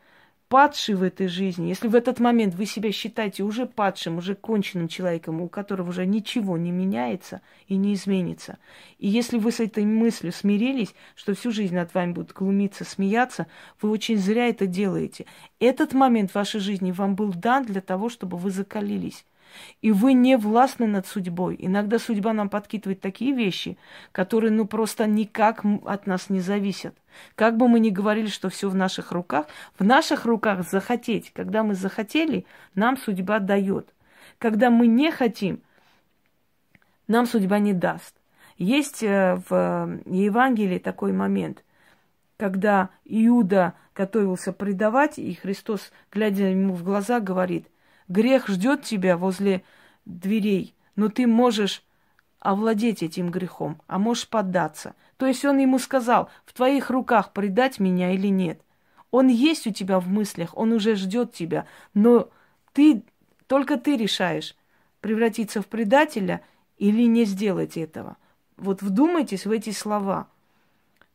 падший 0.55 0.95
в 0.95 1.03
этой 1.03 1.27
жизни, 1.27 1.67
если 1.67 1.89
в 1.89 1.95
этот 1.95 2.21
момент 2.21 2.55
вы 2.55 2.65
себя 2.65 2.89
считаете 2.93 3.43
уже 3.43 3.65
падшим, 3.65 4.19
уже 4.19 4.35
конченным 4.35 4.87
человеком, 4.87 5.41
у 5.41 5.49
которого 5.49 5.89
уже 5.89 6.05
ничего 6.05 6.57
не 6.57 6.71
меняется 6.71 7.41
и 7.67 7.75
не 7.75 7.93
изменится, 7.93 8.57
и 8.97 9.05
если 9.09 9.37
вы 9.37 9.51
с 9.51 9.59
этой 9.59 9.83
мыслью 9.83 10.31
смирились, 10.31 10.95
что 11.13 11.35
всю 11.35 11.51
жизнь 11.51 11.75
над 11.75 11.93
вами 11.93 12.13
будут 12.13 12.31
глумиться, 12.31 12.85
смеяться, 12.85 13.47
вы 13.81 13.89
очень 13.89 14.17
зря 14.17 14.47
это 14.47 14.65
делаете. 14.65 15.25
Этот 15.59 15.91
момент 15.91 16.31
в 16.31 16.35
вашей 16.35 16.61
жизни 16.61 16.93
вам 16.93 17.15
был 17.15 17.33
дан 17.33 17.65
для 17.65 17.81
того, 17.81 18.07
чтобы 18.07 18.37
вы 18.37 18.49
закалились. 18.49 19.25
И 19.81 19.91
вы 19.91 20.13
не 20.13 20.37
властны 20.37 20.87
над 20.87 21.07
судьбой. 21.07 21.55
Иногда 21.59 21.99
судьба 21.99 22.33
нам 22.33 22.49
подкидывает 22.49 23.01
такие 23.01 23.33
вещи, 23.33 23.77
которые 24.11 24.51
ну 24.51 24.65
просто 24.65 25.07
никак 25.07 25.63
от 25.85 26.07
нас 26.07 26.29
не 26.29 26.39
зависят. 26.39 26.95
Как 27.35 27.57
бы 27.57 27.67
мы 27.67 27.79
ни 27.79 27.89
говорили, 27.89 28.27
что 28.27 28.49
все 28.49 28.69
в 28.69 28.75
наших 28.75 29.11
руках, 29.11 29.47
в 29.77 29.83
наших 29.83 30.25
руках 30.25 30.69
захотеть. 30.69 31.31
Когда 31.33 31.63
мы 31.63 31.75
захотели, 31.75 32.45
нам 32.73 32.97
судьба 32.97 33.39
дает. 33.39 33.93
Когда 34.37 34.69
мы 34.69 34.87
не 34.87 35.11
хотим, 35.11 35.61
нам 37.07 37.25
судьба 37.25 37.59
не 37.59 37.73
даст. 37.73 38.15
Есть 38.57 39.03
э, 39.03 39.41
в 39.49 39.99
Евангелии 40.05 40.79
такой 40.79 41.11
момент, 41.11 41.63
когда 42.37 42.89
Иуда 43.03 43.73
готовился 43.93 44.53
предавать, 44.53 45.17
и 45.17 45.33
Христос, 45.33 45.91
глядя 46.11 46.45
ему 46.45 46.73
в 46.73 46.83
глаза, 46.83 47.19
говорит, 47.19 47.67
Грех 48.07 48.47
ждет 48.47 48.83
тебя 48.83 49.17
возле 49.17 49.63
дверей, 50.05 50.75
но 50.95 51.09
ты 51.09 51.25
можешь 51.27 51.83
овладеть 52.39 53.01
этим 53.01 53.31
грехом, 53.31 53.81
а 53.87 53.97
можешь 53.97 54.27
поддаться. 54.27 54.95
То 55.17 55.25
есть 55.25 55.43
он 55.45 55.57
ему 55.57 55.79
сказал, 55.79 56.29
в 56.45 56.53
твоих 56.53 56.89
руках 56.89 57.33
предать 57.33 57.79
меня 57.79 58.11
или 58.13 58.27
нет. 58.27 58.61
Он 59.09 59.27
есть 59.27 59.65
у 59.65 59.71
тебя 59.71 59.99
в 59.99 60.07
мыслях, 60.07 60.55
он 60.55 60.73
уже 60.73 60.95
ждет 60.95 61.33
тебя, 61.33 61.65
но 61.93 62.29
ты, 62.73 63.03
только 63.47 63.77
ты 63.77 63.97
решаешь, 63.97 64.55
превратиться 65.01 65.61
в 65.61 65.67
предателя 65.67 66.41
или 66.77 67.03
не 67.03 67.25
сделать 67.25 67.77
этого. 67.77 68.17
Вот 68.57 68.81
вдумайтесь 68.81 69.45
в 69.45 69.51
эти 69.51 69.71
слова. 69.71 70.27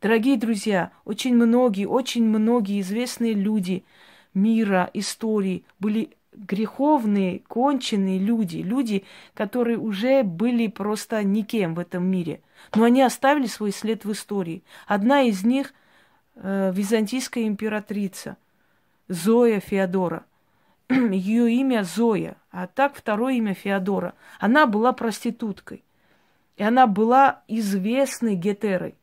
Дорогие 0.01 0.37
друзья, 0.37 0.93
очень 1.05 1.37
многие, 1.37 1.87
очень 1.87 2.25
многие 2.25 2.81
известные 2.81 3.35
люди 3.35 3.85
мира, 4.33 4.91
истории 4.95 5.65
были 5.79 6.17
греховные, 6.33 7.41
конченые 7.41 8.19
люди, 8.19 8.59
люди, 8.59 9.05
которые 9.35 9.79
уже 9.79 10.23
были 10.23 10.69
просто 10.69 11.23
никем 11.25 11.75
в 11.75 11.79
этом 11.79 12.05
мире. 12.05 12.41
Но 12.75 12.85
они 12.85 13.03
оставили 13.03 13.47
свой 13.47 13.73
след 13.73 14.05
в 14.05 14.13
истории. 14.13 14.63
Одна 14.87 15.23
из 15.23 15.45
них 15.45 15.75
э, 16.37 16.73
византийская 16.75 17.45
императрица 17.45 18.37
Зоя 19.09 19.61
Феодора. 19.61 20.25
Ее 20.89 21.53
имя 21.53 21.83
Зоя, 21.83 22.37
а 22.51 22.67
так 22.67 22.95
второе 22.95 23.35
имя 23.35 23.55
Феодора. 23.55 24.15
Она 24.39 24.67
была 24.67 24.93
проституткой. 24.93 25.83
И 26.57 26.63
она 26.63 26.87
была 26.87 27.43
известной 27.49 28.35
гетерой. 28.35 28.95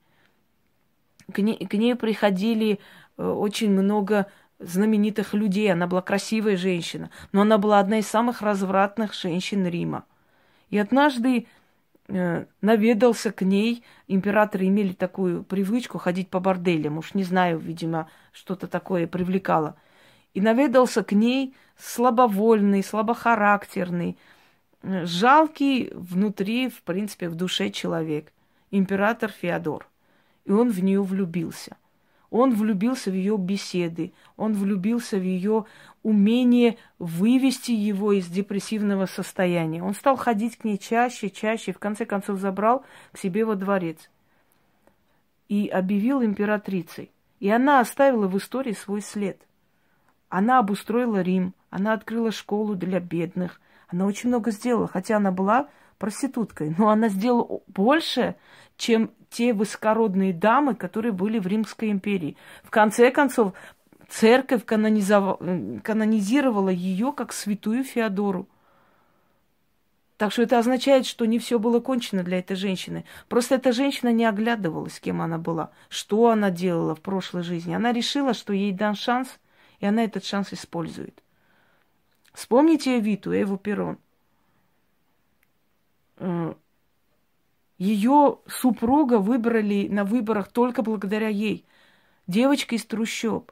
К 1.32 1.40
ней, 1.40 1.58
к 1.66 1.74
ней 1.74 1.96
приходили 1.96 2.80
э, 3.18 3.28
очень 3.28 3.72
много 3.72 4.28
знаменитых 4.60 5.34
людей, 5.34 5.72
она 5.72 5.88
была 5.88 6.02
красивая 6.02 6.58
женщина, 6.58 7.10
но 7.32 7.42
она 7.42 7.58
была 7.58 7.80
одна 7.80 8.00
из 8.00 8.08
самых 8.08 8.42
развратных 8.42 9.14
женщин 9.14 9.68
Рима. 9.68 10.06
И 10.70 10.78
однажды 10.78 11.48
э, 12.08 12.46
наведался 12.62 13.32
к 13.32 13.42
ней, 13.44 13.84
императоры 14.08 14.68
имели 14.68 14.94
такую 14.94 15.44
привычку 15.44 15.98
ходить 15.98 16.30
по 16.30 16.40
борделям, 16.40 16.98
уж 16.98 17.14
не 17.14 17.24
знаю, 17.24 17.60
видимо, 17.60 18.10
что-то 18.32 18.68
такое 18.68 19.08
привлекало. 19.08 19.76
И 20.34 20.42
наведался 20.42 21.04
к 21.04 21.12
ней 21.12 21.56
слабовольный, 21.78 22.84
слабохарактерный, 22.84 24.18
э, 24.82 25.06
жалкий 25.06 25.92
внутри, 25.94 26.70
в 26.70 26.82
принципе, 26.82 27.30
в 27.30 27.36
душе 27.36 27.70
человек, 27.70 28.34
император 28.72 29.32
Феодор. 29.32 29.88
И 30.46 30.52
он 30.52 30.72
в 30.72 30.84
нее 30.84 31.04
влюбился– 31.04 31.78
он 32.30 32.54
влюбился 32.54 33.10
в 33.10 33.14
ее 33.14 33.38
беседы, 33.38 34.14
он 34.36 34.54
влюбился 34.54 35.18
в 35.18 35.24
ее 35.24 35.66
умение 36.04 36.78
вывести 37.00 37.72
его 37.72 38.14
из 38.14 38.28
депрессивного 38.28 39.06
состояния. 39.06 39.84
Он 39.84 39.94
стал 39.94 40.16
ходить 40.16 40.58
к 40.58 40.64
ней 40.64 40.78
чаще, 40.78 41.30
чаще, 41.30 41.72
и 41.72 41.74
в 41.74 41.80
конце 41.80 42.06
концов 42.06 42.40
забрал 42.40 42.86
к 43.12 43.18
себе 43.18 43.46
во 43.46 43.56
дворец 43.56 44.10
и 45.50 45.68
объявил 45.68 46.24
императрицей. 46.24 47.12
И 47.40 47.50
она 47.50 47.80
оставила 47.80 48.28
в 48.28 48.38
истории 48.38 48.74
свой 48.74 49.02
след. 49.02 49.42
Она 50.30 50.60
обустроила 50.60 51.22
Рим, 51.22 51.54
она 51.70 51.94
открыла 51.94 52.32
школу 52.32 52.76
для 52.76 53.00
бедных, 53.00 53.62
она 53.88 54.06
очень 54.06 54.30
много 54.30 54.52
сделала, 54.52 54.88
хотя 54.88 55.18
она 55.18 55.32
была 55.32 55.70
проституткой, 55.98 56.76
но 56.78 56.90
она 56.90 57.08
сделала 57.08 57.62
больше, 57.68 58.36
чем 58.76 59.12
те 59.30 59.54
высокородные 59.54 60.34
дамы, 60.34 60.76
которые 60.76 61.12
были 61.12 61.40
в 61.40 61.48
Римской 61.48 61.92
империи. 61.92 62.38
В 62.64 62.70
конце 62.70 63.12
концов, 63.12 63.54
церковь 64.10 64.66
канонизировала 64.66 66.70
ее 66.70 67.12
как 67.12 67.34
святую 67.34 67.84
Феодору. 67.84 68.48
Так 70.18 70.32
что 70.32 70.42
это 70.42 70.58
означает, 70.58 71.06
что 71.06 71.26
не 71.26 71.38
все 71.38 71.60
было 71.60 71.80
кончено 71.80 72.24
для 72.24 72.40
этой 72.40 72.56
женщины. 72.56 73.06
Просто 73.30 73.56
эта 73.56 73.72
женщина 73.72 74.12
не 74.12 74.26
оглядывалась, 74.26 75.00
кем 75.00 75.22
она 75.22 75.38
была, 75.38 75.70
что 75.90 76.30
она 76.30 76.50
делала 76.50 76.96
в 76.96 77.02
прошлой 77.02 77.44
жизни. 77.44 77.76
Она 77.76 77.94
решила, 77.94 78.34
что 78.34 78.52
ей 78.52 78.72
дан 78.72 78.96
шанс, 78.96 79.38
и 79.80 79.86
она 79.86 80.04
этот 80.04 80.26
шанс 80.26 80.54
использует. 80.54 81.22
Вспомните 82.34 82.98
Эвиту, 82.98 83.32
Эву 83.32 83.58
Перрон. 83.58 84.00
Ее 87.78 88.40
супруга 88.48 89.20
выбрали 89.20 89.88
на 89.88 90.04
выборах 90.04 90.52
только 90.52 90.82
благодаря 90.82 91.28
ей. 91.28 91.66
Девочка 92.26 92.76
из 92.76 92.86
трущоб. 92.86 93.52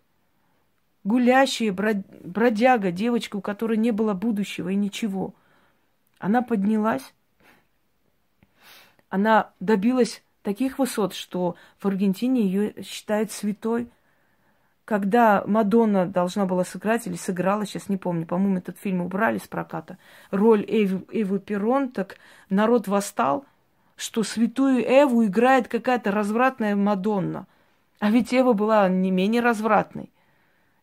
Гулящая, 1.03 1.71
бродяга, 1.71 2.91
девочка, 2.91 3.35
у 3.35 3.41
которой 3.41 3.77
не 3.77 3.91
было 3.91 4.13
будущего 4.13 4.69
и 4.69 4.75
ничего. 4.75 5.35
Она 6.17 6.41
поднялась. 6.41 7.13
Она 9.09 9.51
добилась 9.59 10.23
таких 10.41 10.79
высот, 10.79 11.13
что 11.13 11.55
в 11.79 11.85
Аргентине 11.85 12.41
ее 12.41 12.83
считают 12.83 13.31
святой. 13.31 13.89
Когда 14.83 15.43
Мадонна 15.45 16.07
должна 16.07 16.45
была 16.45 16.63
сыграть 16.63 17.05
или 17.05 17.15
сыграла, 17.15 17.65
сейчас 17.65 17.89
не 17.89 17.97
помню, 17.97 18.25
по-моему, 18.25 18.57
этот 18.57 18.79
фильм 18.79 19.01
убрали 19.01 19.38
с 19.38 19.47
проката, 19.47 19.97
роль 20.31 20.63
Эвы, 20.67 21.05
Эвы 21.11 21.39
Перрон, 21.39 21.91
так 21.91 22.17
народ 22.49 22.88
восстал– 22.88 23.45
что 23.95 24.23
святую 24.23 24.84
Эву 24.84 25.25
играет 25.25 25.67
какая-то 25.67 26.12
развратная 26.12 26.75
Мадонна. 26.75 27.47
А 27.99 28.12
ведь 28.12 28.34
Эва 28.34 28.53
была 28.53 28.89
не 28.89 29.12
менее 29.12 29.41
развратной. 29.41 30.10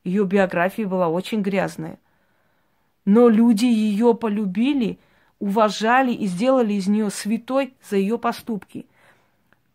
Ее 0.02 0.24
биография 0.24 0.86
была 0.86 1.08
очень 1.08 1.42
грязная. 1.42 1.98
Но 3.04 3.28
люди 3.28 3.66
ее 3.66 4.14
полюбили, 4.14 4.98
уважали 5.38 6.12
и 6.12 6.26
сделали 6.26 6.74
из 6.74 6.88
нее 6.88 7.10
святой 7.10 7.74
за 7.88 7.96
ее 7.96 8.18
поступки. 8.18 8.86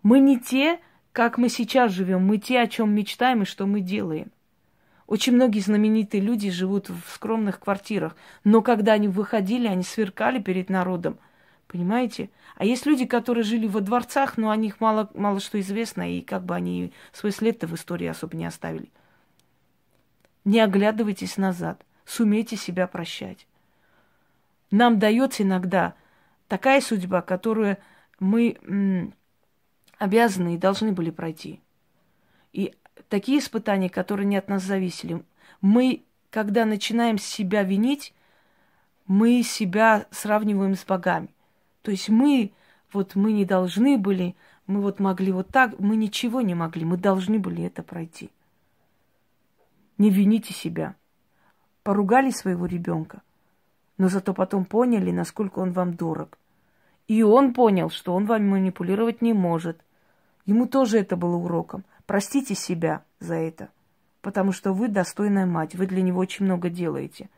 Мы 0.01 0.19
не 0.19 0.39
те, 0.39 0.79
как 1.11 1.37
мы 1.37 1.49
сейчас 1.49 1.91
живем, 1.91 2.25
мы 2.25 2.37
те, 2.37 2.59
о 2.59 2.67
чем 2.67 2.93
мечтаем 2.93 3.43
и 3.43 3.45
что 3.45 3.65
мы 3.65 3.81
делаем. 3.81 4.31
Очень 5.05 5.33
многие 5.33 5.59
знаменитые 5.59 6.21
люди 6.21 6.49
живут 6.49 6.89
в 6.89 7.01
скромных 7.13 7.59
квартирах, 7.59 8.15
но 8.43 8.61
когда 8.61 8.93
они 8.93 9.07
выходили, 9.07 9.67
они 9.67 9.83
сверкали 9.83 10.39
перед 10.39 10.69
народом– 10.69 11.17
Понимаете? 11.67 12.29
А 12.55 12.65
есть 12.65 12.85
люди, 12.85 13.05
которые 13.05 13.43
жили 13.43 13.67
во 13.67 13.81
дворцах, 13.81 14.37
но 14.37 14.49
о 14.49 14.55
них 14.55 14.79
мало, 14.79 15.09
мало 15.13 15.39
что 15.39 15.59
известно, 15.59 16.09
и 16.15 16.21
как 16.21 16.45
бы 16.45 16.55
они 16.55 16.93
свой 17.11 17.31
след-то 17.31 17.67
в 17.67 17.75
истории 17.75 18.07
особо 18.07 18.37
не 18.37 18.45
оставили. 18.45 18.89
Не 20.45 20.61
оглядывайтесь 20.61 21.35
назад, 21.35 21.85
сумейте 22.05 22.55
себя 22.55 22.87
прощать. 22.87 23.47
Нам 24.71 24.97
дается 24.97 25.43
иногда 25.43 25.95
такая 26.47 26.79
судьба, 26.79 27.21
которую 27.21 27.77
мы 28.19 28.57
м, 28.63 29.13
обязаны 29.97 30.55
и 30.55 30.57
должны 30.57 30.93
были 30.93 31.09
пройти. 31.09 31.61
И 32.53 32.73
такие 33.09 33.39
испытания, 33.39 33.89
которые 33.89 34.25
не 34.25 34.37
от 34.37 34.47
нас 34.47 34.63
зависели, 34.63 35.21
мы, 35.59 36.05
когда 36.29 36.65
начинаем 36.65 37.17
себя 37.17 37.63
винить, 37.63 38.13
мы 39.05 39.43
себя 39.43 40.05
сравниваем 40.11 40.75
с 40.75 40.85
богами. 40.85 41.29
То 41.87 41.91
есть 41.91 42.09
мы, 42.09 42.51
вот 42.91 43.15
мы 43.15 43.31
не 43.31 43.45
должны 43.45 43.97
были, 43.97 44.35
мы 44.65 44.81
вот 44.81 44.99
могли 44.99 45.31
вот 45.31 45.47
так, 45.47 45.79
мы 45.79 45.95
ничего 45.95 46.41
не 46.41 46.53
могли, 46.53 46.83
мы 46.83 46.97
должны 46.97 47.39
были 47.39 47.63
это 47.63 47.81
пройти. 47.81 48.29
Не 49.97 50.09
вините 50.09 50.53
себя. 50.53 50.95
Поругали 51.83 52.31
своего 52.31 52.65
ребенка, 52.65 53.21
но 53.97 54.09
зато 54.09 54.33
потом 54.33 54.65
поняли, 54.65 55.11
насколько 55.11 55.59
он 55.59 55.71
вам 55.71 55.93
дорог. 55.93 56.37
И 57.07 57.23
он 57.23 57.53
понял, 57.53 57.89
что 57.89 58.13
он 58.13 58.25
вами 58.25 58.49
манипулировать 58.49 59.21
не 59.21 59.31
может. 59.31 59.79
Ему 60.45 60.67
тоже 60.67 60.99
это 60.99 61.15
было 61.15 61.37
уроком. 61.37 61.85
Простите 62.05 62.53
себя 62.53 63.05
за 63.21 63.35
это, 63.35 63.69
потому 64.19 64.51
что 64.51 64.73
вы 64.73 64.89
достойная 64.89 65.45
мать, 65.45 65.73
вы 65.75 65.87
для 65.87 66.01
него 66.01 66.19
очень 66.19 66.43
много 66.43 66.69
делаете. 66.69 67.29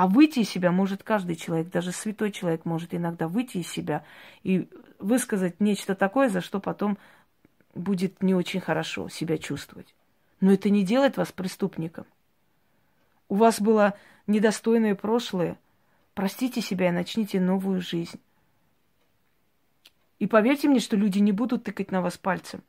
А 0.00 0.06
выйти 0.06 0.38
из 0.38 0.48
себя 0.48 0.72
может 0.72 1.02
каждый 1.02 1.36
человек, 1.36 1.68
даже 1.68 1.92
святой 1.92 2.32
человек 2.32 2.64
может 2.64 2.94
иногда 2.94 3.28
выйти 3.28 3.58
из 3.58 3.68
себя 3.68 4.02
и 4.42 4.66
высказать 4.98 5.60
нечто 5.60 5.94
такое, 5.94 6.30
за 6.30 6.40
что 6.40 6.58
потом 6.58 6.96
будет 7.74 8.22
не 8.22 8.34
очень 8.34 8.60
хорошо 8.60 9.10
себя 9.10 9.36
чувствовать. 9.36 9.94
Но 10.40 10.52
это 10.52 10.70
не 10.70 10.84
делает 10.86 11.18
вас 11.18 11.32
преступником. 11.32 12.06
У 13.28 13.34
вас 13.34 13.60
было 13.60 13.92
недостойное 14.26 14.94
прошлое. 14.94 15.58
Простите 16.14 16.62
себя 16.62 16.88
и 16.88 16.92
начните 16.92 17.38
новую 17.38 17.82
жизнь. 17.82 18.20
И 20.18 20.26
поверьте 20.26 20.66
мне, 20.68 20.80
что 20.80 20.96
люди 20.96 21.18
не 21.18 21.32
будут 21.32 21.64
тыкать 21.64 21.90
на 21.90 22.00
вас 22.00 22.16
пальцем. 22.16 22.62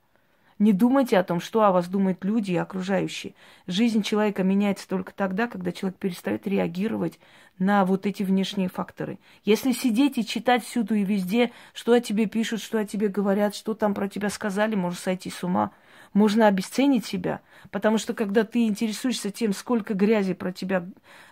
Не 0.62 0.74
думайте 0.74 1.17
о 1.17 1.24
том, 1.24 1.41
что 1.41 1.63
о 1.63 1.71
вас 1.71 1.88
думают 1.88 2.24
люди 2.24 2.52
и 2.52 2.56
окружающие. 2.56 3.34
Жизнь 3.65 4.04
человека 4.04 4.43
меняется 4.43 4.88
только 4.88 5.12
тогда, 5.12 5.47
когда 5.47 5.71
человек 5.71 5.97
перестает 5.97 6.45
реагировать 6.45 7.17
на 7.58 7.84
вот 7.84 8.06
эти 8.06 8.21
внешние 8.21 8.69
факторы. 8.69 9.17
Если 9.43 9.71
сидеть 9.71 10.19
и 10.19 10.26
читать 10.26 10.63
всюду 10.63 10.93
и 10.93 11.04
везде, 11.04 11.50
что 11.74 11.93
о 11.93 12.00
тебе 12.00 12.28
пишут, 12.28 12.62
что 12.62 12.78
о 12.78 12.86
тебе 12.86 13.08
говорят, 13.08 13.56
что 13.56 13.74
там 13.74 13.95
про 13.95 14.08
тебя 14.08 14.30
сказали, 14.30 14.76
можно 14.76 15.00
сойти 15.00 15.32
с 15.32 15.43
ума. 15.43 15.71
Можно 16.13 16.45
обесценить 16.45 17.08
себя, 17.08 17.41
потому 17.71 17.97
что 17.97 18.13
когда 18.13 18.43
ты 18.43 18.67
интересуешься 18.67 19.32
тем, 19.32 19.54
сколько 19.54 19.95
грязи 19.95 20.36
про 20.36 20.52
тебя 20.52 20.86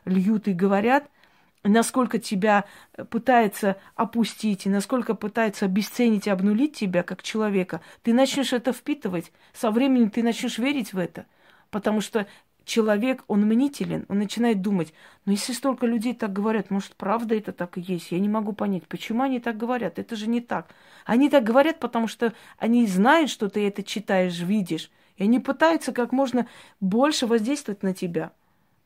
льют 0.06 0.48
и 0.48 0.54
говорят– 0.54 1.08
насколько 1.64 2.20
тебя 2.20 2.66
пытается 3.10 3.78
опустить, 3.96 4.66
и 4.66 4.70
насколько 4.70 5.14
пытается 5.14 5.66
обесценить 5.66 6.28
и 6.28 6.30
обнулить 6.30 6.76
тебя 6.76 7.04
как 7.04 7.24
человека, 7.24 7.82
ты 8.02 8.14
начнешь 8.14 8.54
это 8.54 8.72
впитывать. 8.74 9.32
Со 9.54 9.72
временем 9.72 10.10
ты 10.10 10.24
начнешь 10.24 10.58
верить 10.58 10.94
в 10.94 10.98
это. 10.98 11.26
Потому 11.70 12.02
что 12.02 12.28
человек, 12.64 13.24
он 13.28 13.42
мнителен, 13.42 14.06
он 14.10 14.20
начинает 14.20 14.62
думать, 14.62 14.94
ну 15.26 15.34
если 15.34 15.54
столько 15.54 15.86
людей 15.86 16.14
так 16.14 16.32
говорят, 16.32 16.72
может, 16.72 16.96
правда 16.96 17.36
это 17.36 17.52
так 17.52 17.78
и 17.78 17.82
есть? 17.82 18.12
Я 18.12 18.20
не 18.20 18.30
могу 18.30 18.54
понять, 18.54 18.88
почему 18.88 19.24
они 19.24 19.40
так 19.40 19.58
говорят, 19.58 20.00
это 20.00 20.16
же 20.16 20.28
не 20.28 20.42
так. 20.42 20.74
Они 21.06 21.30
так 21.30 21.44
говорят, 21.44 21.80
потому 21.80 22.08
что 22.08 22.34
они 22.58 22.86
знают, 22.86 23.30
что 23.30 23.50
ты 23.50 23.68
это 23.68 23.84
читаешь, 23.84 24.40
видишь, 24.40 24.92
и 25.18 25.24
они 25.24 25.40
пытаются 25.40 25.92
как 25.92 26.12
можно 26.12 26.48
больше 26.80 27.28
воздействовать 27.28 27.84
на 27.84 27.94
тебя, 27.94 28.32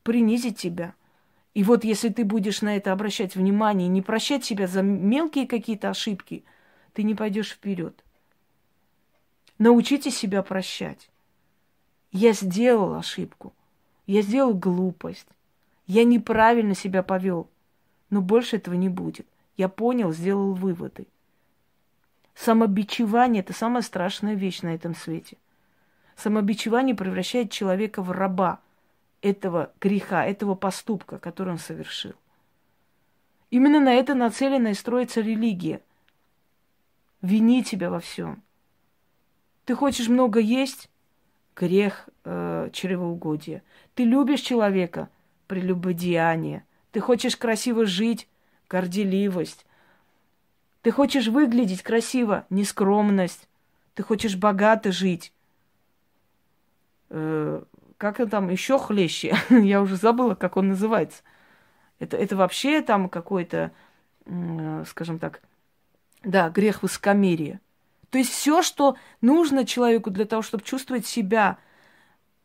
принизить 0.02 0.58
тебя– 0.58 0.94
и 1.54 1.62
вот 1.62 1.84
если 1.84 2.08
ты 2.08 2.24
будешь 2.24 2.62
на 2.62 2.76
это 2.76 2.92
обращать 2.92 3.36
внимание, 3.36 3.86
не 3.88 4.02
прощать 4.02 4.44
себя 4.44 4.66
за 4.66 4.82
мелкие 4.82 5.46
какие-то 5.46 5.88
ошибки, 5.88 6.44
ты 6.92 7.04
не 7.04 7.14
пойдешь 7.14 7.52
вперед. 7.52 8.04
Научите 9.58 10.10
себя 10.10 10.42
прощать. 10.42 11.08
Я 12.10 12.32
сделал 12.32 12.94
ошибку. 12.94 13.54
Я 14.06 14.22
сделал 14.22 14.52
глупость. 14.52 15.28
Я 15.86 16.04
неправильно 16.04 16.74
себя 16.74 17.04
повел. 17.04 17.48
Но 18.10 18.20
больше 18.20 18.56
этого 18.56 18.74
не 18.74 18.88
будет. 18.88 19.26
Я 19.56 19.68
понял, 19.68 20.12
сделал 20.12 20.54
выводы. 20.54 21.06
Самобичевание– 22.34 23.42
это 23.44 23.52
самая 23.52 23.82
страшная 23.82 24.34
вещь 24.34 24.62
на 24.62 24.74
этом 24.74 24.96
свете. 24.96 25.36
Самобичевание 26.16 26.96
превращает 26.96 27.52
человека 27.52 28.02
в 28.02 28.10
раба– 28.10 28.58
этого 29.24 29.72
греха, 29.80 30.24
этого 30.26 30.54
поступка, 30.54 31.18
который 31.18 31.50
он 31.50 31.58
совершил. 31.58 32.12
Именно 33.50 33.80
на 33.80 33.94
это 33.94 34.14
нацелена 34.14 34.70
и 34.70 34.74
строится 34.74 35.22
религия. 35.22 35.80
Вини 37.22 37.64
тебя 37.64 37.88
во 37.88 38.00
всем. 38.00 38.42
Ты 39.64 39.74
хочешь 39.74 40.08
много 40.08 40.40
есть? 40.40 40.90
Грех 41.56 42.08
э, 42.24 42.68
чревоугодия. 42.72 43.62
Ты 43.94 44.04
любишь 44.04 44.40
человека? 44.40 45.08
Прелюбодеяние. 45.46 46.64
Ты 46.92 47.00
хочешь 47.00 47.36
красиво 47.36 47.86
жить? 47.86 48.28
Горделивость. 48.68 49.64
Ты 50.82 50.90
хочешь 50.90 51.28
выглядеть 51.28 51.82
красиво? 51.82 52.44
Нескромность. 52.50 53.48
Ты 53.94 54.02
хочешь 54.02 54.36
богато 54.36 54.92
жить? 54.92 55.32
Э, 57.08 57.62
как 57.98 58.20
он 58.20 58.28
там 58.28 58.48
еще 58.48 58.78
хлеще? 58.78 59.36
Я 59.50 59.80
уже 59.80 59.96
забыла, 59.96 60.34
как 60.34 60.56
он 60.56 60.68
называется. 60.68 61.22
Это, 61.98 62.16
это 62.16 62.36
вообще 62.36 62.82
там 62.82 63.08
какой-то, 63.08 63.72
э, 64.26 64.84
скажем 64.86 65.18
так, 65.18 65.40
да, 66.22 66.48
грех 66.50 66.82
высокомерия. 66.82 67.60
То 68.10 68.18
есть 68.18 68.30
все, 68.30 68.62
что 68.62 68.96
нужно 69.20 69.66
человеку 69.66 70.10
для 70.10 70.24
того, 70.24 70.42
чтобы 70.42 70.64
чувствовать 70.64 71.06
себя 71.06 71.58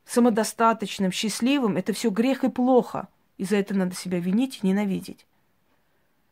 самодостаточным, 0.05 1.11
счастливым, 1.11 1.77
это 1.77 1.93
все 1.93 2.09
грех 2.09 2.43
и 2.43 2.49
плохо. 2.49 3.07
И 3.37 3.45
за 3.45 3.57
это 3.57 3.73
надо 3.73 3.95
себя 3.95 4.19
винить 4.19 4.59
и 4.61 4.67
ненавидеть. 4.67 5.25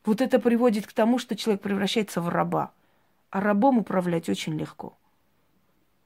Вот 0.04 0.22
это 0.22 0.40
приводит 0.40 0.88
к 0.88 0.94
тому, 0.94 1.20
что 1.20 1.36
человек 1.36 1.62
превращается 1.62 2.22
в 2.22 2.30
раба. 2.30 2.72
А 3.30 3.42
рабом 3.42 3.78
управлять 3.80 4.30
очень 4.30 4.58
легко. 4.58 4.98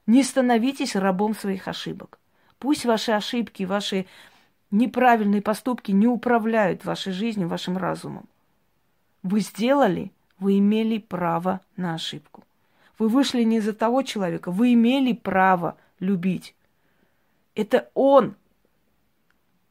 Не 0.08 0.24
становитесь 0.24 0.96
рабом 0.96 1.36
своих 1.36 1.68
ошибок. 1.68 2.20
Пусть 2.62 2.86
ваши 2.86 3.12
ошибки, 3.12 3.64
ваши 3.64 4.06
неправильные 4.70 5.42
поступки 5.42 5.92
не 5.92 6.06
управляют 6.06 6.86
вашей 6.86 7.12
жизнью, 7.12 7.48
вашим 7.48 7.76
разумом. 7.76 8.26
Вы 9.24 9.40
сделали, 9.40 10.12
вы 10.38 10.60
имели 10.60 11.00
право 11.00 11.62
на 11.76 11.96
ошибку. 11.96 12.44
Вы 13.00 13.10
вышли 13.10 13.42
не 13.42 13.58
из-за 13.58 13.74
того 13.74 14.04
человека, 14.04 14.52
вы 14.52 14.74
имели 14.74 15.12
право 15.14 15.76
любить. 16.00 16.54
Это 17.56 17.90
он. 17.96 18.36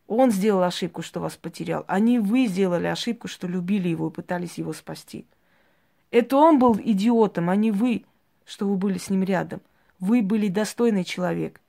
Он 0.08 0.32
сделал 0.32 0.64
ошибку, 0.64 1.02
что 1.02 1.20
вас 1.20 1.36
потерял, 1.36 1.84
а 1.86 2.00
не 2.00 2.18
вы 2.18 2.48
сделали 2.48 2.88
ошибку, 2.88 3.28
что 3.28 3.46
любили 3.46 3.88
его 3.88 4.08
и 4.08 4.12
пытались 4.12 4.58
его 4.58 4.72
спасти. 4.72 5.26
Это 6.10 6.36
он 6.36 6.58
был 6.58 6.76
идиотом, 6.76 7.50
а 7.50 7.54
не 7.54 7.70
вы, 7.70 8.04
что 8.44 8.66
вы 8.66 8.74
были 8.74 8.98
с 8.98 9.10
ним 9.10 9.22
рядом. 9.22 9.60
Вы 10.00 10.22
были 10.22 10.48
достойный 10.48 11.04
человек. 11.04 11.60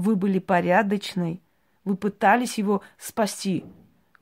Вы 0.00 0.16
были 0.16 0.38
порядочный. 0.38 1.42
Вы 1.84 1.94
пытались 1.94 2.56
его 2.56 2.82
спасти. 2.96 3.64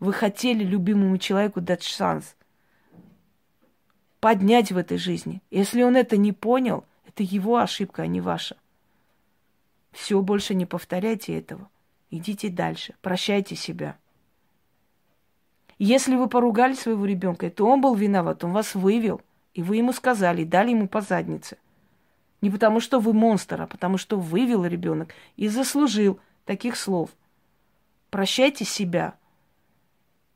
Вы 0.01 0.12
хотели 0.12 0.64
любимому 0.64 1.19
человеку 1.19 1.61
дать 1.61 1.85
шанс 1.85 2.35
поднять 4.21 4.73
в 4.73 4.77
этой 4.77 4.99
жизни. 4.99 5.41
Если 5.53 5.83
он 5.85 5.95
это 5.97 6.17
не 6.17 6.33
понял, 6.33 6.85
это 7.07 7.23
его 7.23 7.59
ошибка, 7.59 8.03
а 8.03 8.07
не 8.09 8.21
ваша. 8.21 8.57
Все, 9.93 10.21
больше 10.21 10.57
не 10.57 10.67
повторяйте 10.67 11.38
этого. 11.38 11.69
Идите 12.11 12.49
дальше. 12.49 12.97
Прощайте 13.01 13.55
себя. 13.55 13.97
Если 15.79 16.17
вы 16.17 16.29
поругали 16.29 16.75
своего 16.75 17.05
ребенка, 17.05 17.51
то 17.51 17.69
он 17.69 17.81
был 17.81 17.95
виноват, 17.95 18.43
он 18.43 18.53
вас 18.53 18.75
вывел, 18.75 19.21
и 19.55 19.62
вы 19.62 19.77
ему 19.77 19.93
сказали, 19.93 20.43
дали 20.43 20.71
ему 20.71 20.88
по 20.88 21.01
заднице. 21.01 21.57
Не 22.40 22.51
потому, 22.51 22.81
что 22.81 23.01
вы 23.01 23.12
монстр, 23.12 23.62
а 23.62 23.66
потому, 23.66 23.98
что 23.98 24.18
вывел 24.18 24.64
ребенок 24.64 25.14
и 25.37 25.48
заслужил 25.48 26.20
таких 26.44 26.77
слов. 26.77 27.11
Прощайте 28.11 28.64
себя– 28.64 29.14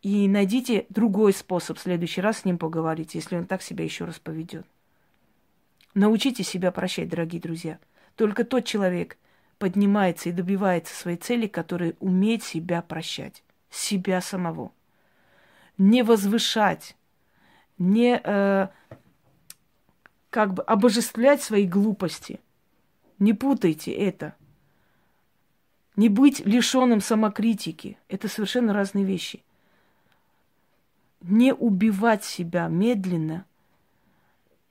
и 0.02 0.26
найдите 0.26 0.86
другой 0.88 1.32
способ 1.32 1.78
в 1.78 1.80
следующий 1.80 2.20
раз 2.20 2.38
с 2.38 2.44
ним 2.44 2.58
поговорить, 2.58 3.14
если 3.14 3.36
он 3.36 3.46
так 3.46 3.62
себя 3.62 3.84
еще 3.84 4.04
раз 4.04 4.18
поведет. 4.18 4.66
Научите 5.94 6.42
себя 6.42 6.72
прощать, 6.72 7.08
дорогие 7.08 7.40
друзья. 7.40 7.78
Только 8.16 8.44
тот 8.44 8.64
человек 8.64 9.16
поднимается 9.58 10.28
и 10.28 10.32
добивается 10.32 10.94
своей 10.94 11.16
цели, 11.16 11.46
который 11.46 11.94
умеет 12.00 12.42
себя 12.42 12.82
прощать. 12.82 13.44
Себя 13.70 14.20
самого. 14.20 14.72
Не 15.78 16.02
возвышать, 16.02 16.96
не 17.78 18.20
э, 18.22 18.68
как 20.32 20.54
бы 20.54 20.64
обожествлять 20.64 21.42
свои 21.42 21.66
глупости. 21.66 22.40
Не 23.20 23.32
путайте 23.32 23.92
это. 23.92 24.34
Не 25.94 26.08
быть 26.08 26.40
лишенным 26.44 27.00
самокритики. 27.00 27.98
Это 28.08 28.26
совершенно 28.26 28.72
разные 28.72 29.04
вещи 29.04 29.44
не 31.22 31.52
убивать 31.54 32.24
себя 32.24 32.68
медленно, 32.68 33.46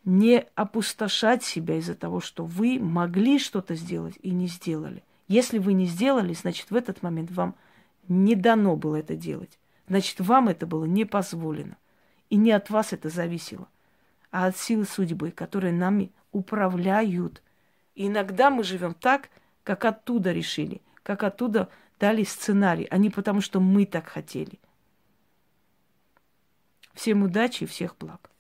не 0.04 0.46
опустошать 0.56 1.44
себя 1.44 1.78
из-за 1.78 1.96
того, 1.96 2.20
что 2.20 2.46
вы 2.46 2.80
могли 2.80 3.40
что-то 3.40 3.76
сделать 3.76 4.16
и 4.22 4.32
не 4.32 4.48
сделали. 4.48 5.04
Если 5.28 5.60
вы 5.60 5.74
не 5.74 5.86
сделали, 5.86 6.34
значит, 6.34 6.72
в 6.72 6.76
этот 6.76 7.04
момент 7.04 7.32
вам 7.32 7.56
не 8.08 8.36
дано 8.36 8.76
было 8.76 8.98
это 8.98 9.16
делать. 9.16 9.60
Значит, 9.88 10.20
вам 10.20 10.50
это 10.50 10.66
было 10.66 10.86
не 10.86 11.06
позволено. 11.06 11.78
И 12.30 12.36
не 12.36 12.52
от 12.52 12.70
вас 12.70 12.94
это 12.94 13.10
зависело, 13.10 13.68
а 14.32 14.48
от 14.48 14.58
силы 14.58 14.86
судьбы, 14.86 15.32
которые 15.32 15.74
нами 15.74 16.12
управляют. 16.32 17.44
И 17.96 18.08
иногда 18.08 18.50
мы 18.50 18.64
живем 18.64 18.94
так, 18.94 19.30
как 19.64 19.86
оттуда 19.86 20.32
решили, 20.32 20.82
как 21.04 21.24
оттуда 21.24 21.70
дали 22.00 22.24
сценарий, 22.24 22.88
а 22.90 22.98
не 22.98 23.10
потому, 23.10 23.42
что 23.42 23.60
мы 23.60 23.86
так 23.86 24.08
хотели– 24.08 24.60
Всем 26.94 27.24
удачи 27.24 27.64
и 27.64 27.68
всех 27.68 27.98
благ. 27.98 28.31